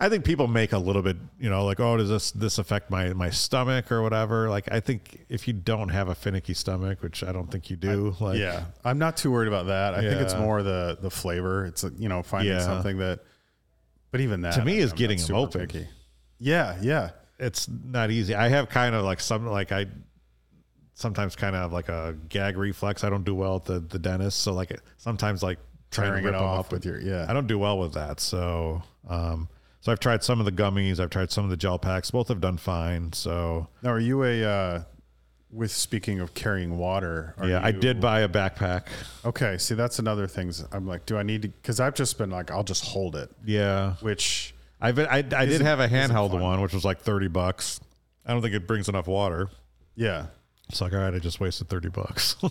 [0.00, 2.90] I think people make a little bit, you know, like, oh, does this this affect
[2.90, 4.50] my my stomach or whatever?
[4.50, 7.76] Like, I think if you don't have a finicky stomach, which I don't think you
[7.76, 11.10] do, like, yeah i'm not too worried about that i think it's more the the
[11.10, 12.60] flavor it's you know finding Yeah.
[12.60, 13.20] something that
[14.10, 15.60] but even that To me I- is I'm getting them open.
[15.60, 15.86] picky.
[16.40, 18.34] yeah yeah it's not easy.
[18.34, 19.86] I have kind of like some like I
[20.94, 23.04] sometimes kind of have like a gag reflex.
[23.04, 25.58] I don't do well at the the dentist, so like sometimes like
[26.04, 27.26] Tearing it off off with your- yeah.
[27.28, 28.20] I don't do well with that.
[28.20, 29.48] So um,
[29.80, 30.98] so I've tried some of the gummies.
[31.00, 32.10] I've tried some of the gel packs.
[32.10, 33.12] Both have done fine.
[33.12, 34.82] So now are you a uh
[35.52, 38.88] with speaking of carrying water yeah, I did buy a backpack.
[39.24, 42.30] okay see that's another thing i'm like do i need to because i've just been
[42.30, 46.60] like i'll just hold it Yeah, which I've I, I did have a handheld one,
[46.60, 47.80] which was like thirty bucks.
[48.26, 49.48] I don't think it brings enough water.
[49.94, 50.26] yeah
[50.68, 52.34] It's like all right, I just wasted thirty bucks.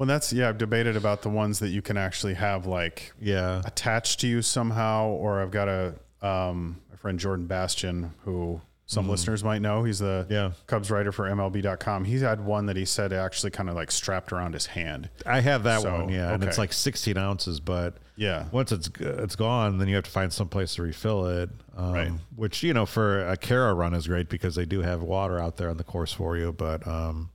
[0.00, 3.60] well that's yeah i've debated about the ones that you can actually have like yeah,
[3.66, 9.08] attached to you somehow, or I've got a um, my friend Jordan Bastian, who some
[9.08, 9.84] listeners might know.
[9.84, 10.32] He's the Mm-hmm.
[10.32, 10.50] Yeah.
[10.66, 12.04] Cubs writer for MLB.com.
[12.04, 15.10] He's had one that he said actually kind of like strapped around his hand.
[15.24, 17.60] I have that So, one, yeah, and it's like 16 ounces.
[17.60, 18.46] But Yeah.
[18.52, 21.50] once it's it's gone, then you have to find some place to refill it.
[21.76, 22.12] Um, Right.
[22.34, 25.56] Which you know, for a CARA run is great because they do have water out
[25.56, 26.52] there on the course for you.
[26.52, 27.30] But um,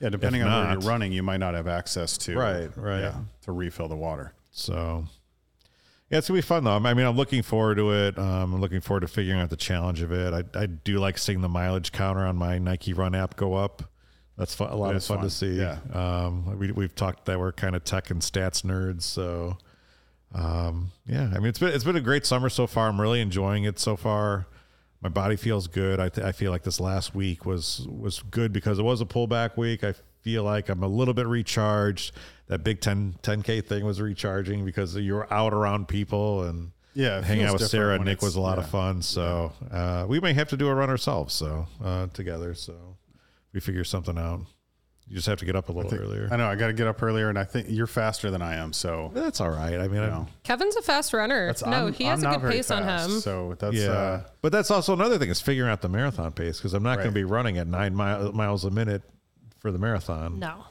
[0.00, 3.00] Yeah, depending If on where you're running, you might not have access to Right, right.
[3.00, 4.32] yeah, to refill the water.
[4.52, 5.04] so
[6.10, 6.72] yeah, it's gonna be fun though.
[6.76, 8.18] I mean, I'm looking forward to it.
[8.18, 10.32] Um, I'm looking forward to figuring out the challenge of it.
[10.32, 13.82] I I do like seeing the mileage counter on my Nike Run app go up.
[14.38, 15.58] That's fun, a lot of fun, fun, to see.
[15.58, 15.78] yeah.
[15.92, 19.58] Um, we we've talked that we're kind of tech and stats nerds, so
[20.34, 21.30] um, yeah.
[21.34, 22.88] I mean, it's been it's been a great summer so far.
[22.88, 24.46] I'm really enjoying it so far.
[25.00, 26.00] My body feels good.
[26.00, 29.04] I th- I feel like this last week was was good because it was a
[29.06, 29.84] pullback week.
[29.84, 32.12] I feel like I'm a little bit recharged.
[32.48, 37.44] That big 10 10k thing was recharging because you're out around people and Yeah, hanging
[37.44, 39.02] out with Sarah and Nick was a lot of fun.
[39.02, 41.32] So uh, we may have to do a run ourselves.
[41.34, 42.54] So uh, together.
[42.54, 42.96] So
[43.52, 44.40] we figure something out.
[45.08, 46.28] You just have to get up a little earlier.
[46.30, 48.56] I know I got to get up earlier, and I think you're faster than I
[48.56, 48.74] am.
[48.74, 49.80] So That's all right.
[49.80, 51.46] I mean, you I know, Kevin's a fast runner.
[51.46, 53.20] that's, no, I'm- he has I'm a good very pace on him.
[53.20, 56.58] So that's yeah, uh, but that's also another thing is figuring out the marathon pace
[56.58, 59.02] because I'm not going to be running at nine mile, miles a minute
[59.58, 60.38] for the marathon.
[60.38, 60.64] no.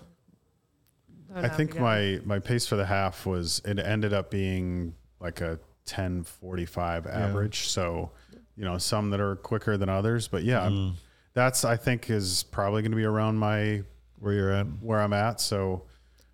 [1.33, 4.93] Don't I think to my my pace for the half was it ended up being
[5.19, 7.67] like a 10:45 average.
[7.67, 8.11] So,
[8.55, 10.63] you know, some that are quicker than others, but yeah, Mm.
[10.63, 10.93] I'm-
[11.33, 13.83] that's I think is probably going to be around my
[14.20, 14.65] Where you're at?
[14.82, 15.39] where I'm at.
[15.41, 15.84] So,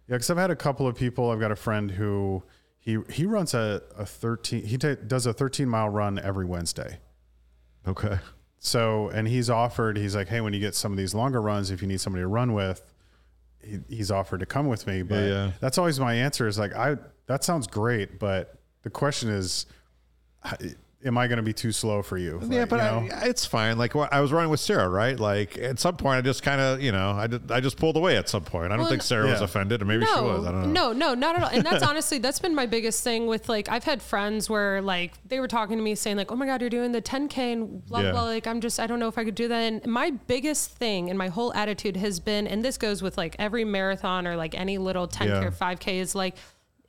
[0.08, 1.32] yeah, because I've had a couple of people.
[1.32, 2.44] I've got a friend who
[2.80, 7.00] he he runs a, a 13 he ta does a 13 mile run every Wednesday.
[7.88, 8.18] Okay.
[8.60, 11.70] So, and he's offered, he's like, hey, when you get some of these longer runs,
[11.70, 12.94] if you need somebody to run with,
[13.62, 15.02] he, he's offered to come with me.
[15.02, 15.52] But Yeah, yeah.
[15.60, 18.20] that's always my answer is like, I, that sounds great.
[18.20, 19.66] But the question is,
[21.06, 22.40] am I going to be too slow for you?
[22.44, 23.16] Yeah, Like, but you know?
[23.16, 23.78] I, it's fine.
[23.78, 25.20] Like wh- I was running with Sarah, right?
[25.20, 27.98] Like at some point, I just kind of, you know, I just, I just pulled
[27.98, 28.68] away at some point.
[28.68, 30.46] I don't Well, think Sarah was offended, or maybe no, she was.
[30.46, 30.92] I don't know.
[30.94, 31.50] No, no, not at all.
[31.50, 35.14] And that's honestly, that's been my biggest thing with like, I've had friends where like
[35.28, 37.86] they were talking to me saying like, oh my God, you're doing the 10K and
[37.86, 38.12] blah, Yeah.
[38.12, 38.30] blah, blah.
[38.30, 39.60] Like, I'm just, I don't know if I could do that.
[39.62, 43.36] And my biggest thing and my whole attitude has been, and this goes with like
[43.40, 45.44] every marathon or like any little 10K Yeah.
[45.46, 46.36] or 5K is like,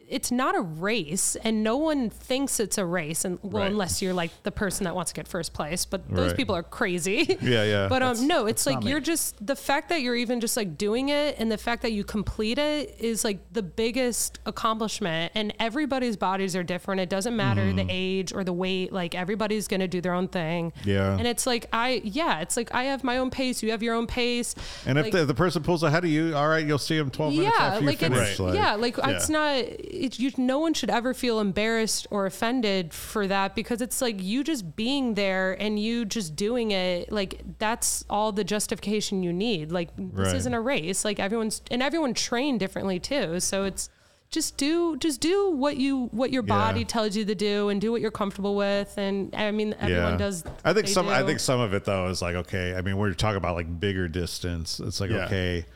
[0.08, 3.70] it's not a race and no one thinks it's a race and well Right.
[3.70, 6.36] unless you're like the person that wants to get first place but those Right.
[6.36, 7.88] people are crazy Yeah, yeah.
[7.88, 10.76] but That's- um no it's like you're just the fact that you're even just like
[10.76, 15.52] doing it and the fact that you complete it is like the biggest accomplishment and
[15.60, 19.88] everybody's bodies are different it doesn't matter the age or the weight like everybody's gonna
[19.88, 20.90] do their own thing Mm-hmm.
[20.90, 21.16] Yeah.
[21.18, 23.94] and it's like i yeah it's like i have my own pace you have your
[23.94, 24.54] own pace
[24.86, 27.34] And if the, the person pulls ahead of you, all right, you'll see them 12
[27.34, 28.30] minutes yeah, after you like finish.
[28.30, 29.08] it's like- yeah, like Yeah.
[29.10, 29.64] it's not.
[29.94, 34.22] It, you, no one should ever feel embarrassed or offended for that because it's like
[34.22, 37.12] you just being there and you just doing it.
[37.12, 39.70] Like that's all the justification you need.
[39.72, 40.36] Like this Right.
[40.36, 41.04] isn't a race.
[41.04, 43.40] Like everyone's and everyone trained differently too.
[43.40, 43.88] So it's
[44.30, 46.48] just do just do what you what your Yeah.
[46.48, 48.92] body tells you to do and do what you're comfortable with.
[48.98, 50.42] And I mean everyone does.
[50.64, 51.08] I think they some.
[51.08, 52.74] I think some of it though is like okay.
[52.74, 54.80] I mean, we're talking about like bigger distance.
[54.80, 55.26] It's like Yeah.
[55.26, 55.66] okay.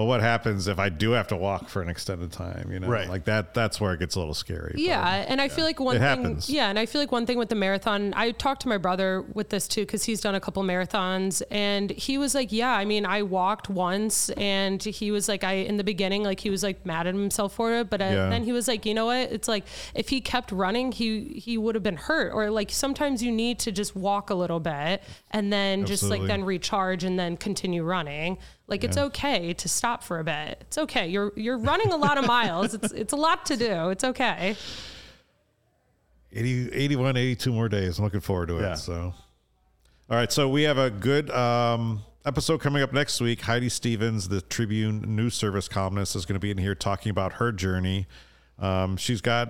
[0.00, 2.70] Well, what happens if I do have to walk for an extended time?
[2.72, 3.06] You know, Right.
[3.06, 3.52] like that.
[3.52, 4.70] That's where it gets a little scary.
[4.72, 6.08] but- Yeah, and I feel like one It thing.
[6.08, 6.48] happens.
[6.48, 8.14] Yeah, and I feel like one thing with the marathon.
[8.16, 11.90] I talked to my brother with this too because he's done a couple marathons, and
[11.90, 15.76] he was like, "Yeah, I mean, I walked once, and he was like, I in
[15.76, 18.30] the beginning, like he was like mad at himself for it, but uh, Yeah.
[18.30, 19.30] then he was like, you know what?
[19.30, 23.22] It's like if he kept running, he he would have been hurt, or like sometimes
[23.22, 27.18] you need to just walk a little bit and then just like then recharge and
[27.18, 28.38] then continue running.
[28.66, 30.58] Like it's okay to stop for a bit.
[30.62, 31.08] It's okay.
[31.08, 32.74] You're you're running a lot of miles.
[32.74, 33.90] It's it's a lot to do.
[33.90, 34.56] It's okay.
[36.32, 37.98] 80, 81, 82 more days.
[37.98, 38.62] I'm looking forward to it.
[38.62, 38.74] Yeah.
[38.74, 39.12] So,
[40.08, 40.30] all right.
[40.30, 43.40] So we have a good um, episode coming up next week.
[43.42, 47.34] Heidi Stevens, the Tribune News Service columnist, is going to be in here talking about
[47.34, 48.06] her journey.
[48.60, 49.48] Um, she's got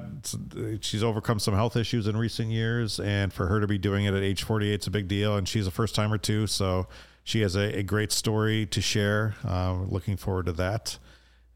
[0.81, 4.15] she's overcome some health issues in recent years, and for her to be doing it
[4.15, 5.37] at age 48 is a big deal.
[5.37, 6.87] And she's a first timer too, so
[7.31, 9.37] she has a, a great story to share.
[9.47, 10.99] Uh, looking forward to that.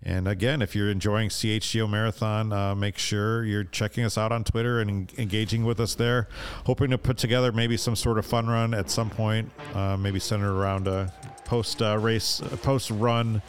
[0.04, 4.44] And again, if you're enjoying CHGO Marathon, uh, make sure you're checking us out on
[4.44, 6.28] Twitter and en- engaging with us there.
[6.66, 10.20] Hoping to put together maybe some sort of fun run at some point, uh, maybe
[10.20, 11.12] centered around a
[11.44, 13.42] post uh, race, post run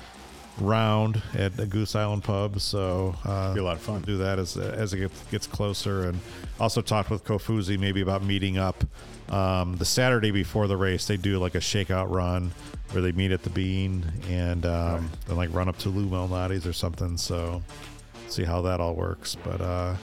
[0.58, 2.60] round at the Goose Island Pub.
[2.60, 4.02] So uh, Be a lot of fun.
[4.02, 6.20] Do that as as it gets- gets closer, and
[6.60, 8.84] also talked with Kofuzi maybe about meeting up
[9.30, 11.08] um, the Saturday before the race.
[11.08, 12.52] They do like a shakeout run
[12.92, 16.66] where they meet at the Bean and um, then like run up to Lou Malnati's
[16.66, 17.18] or something.
[17.18, 17.62] So
[18.28, 19.36] see how that all works.
[19.36, 19.96] But uh,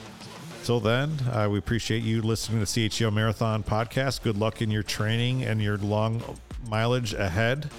[0.64, 4.22] till then, uh, we appreciate you listening to the CHGO Marathon podcast.
[4.22, 6.22] Good luck in your training and your long
[6.68, 7.70] mileage ahead.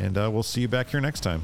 [0.00, 1.42] And uh, we'll see you back here next time.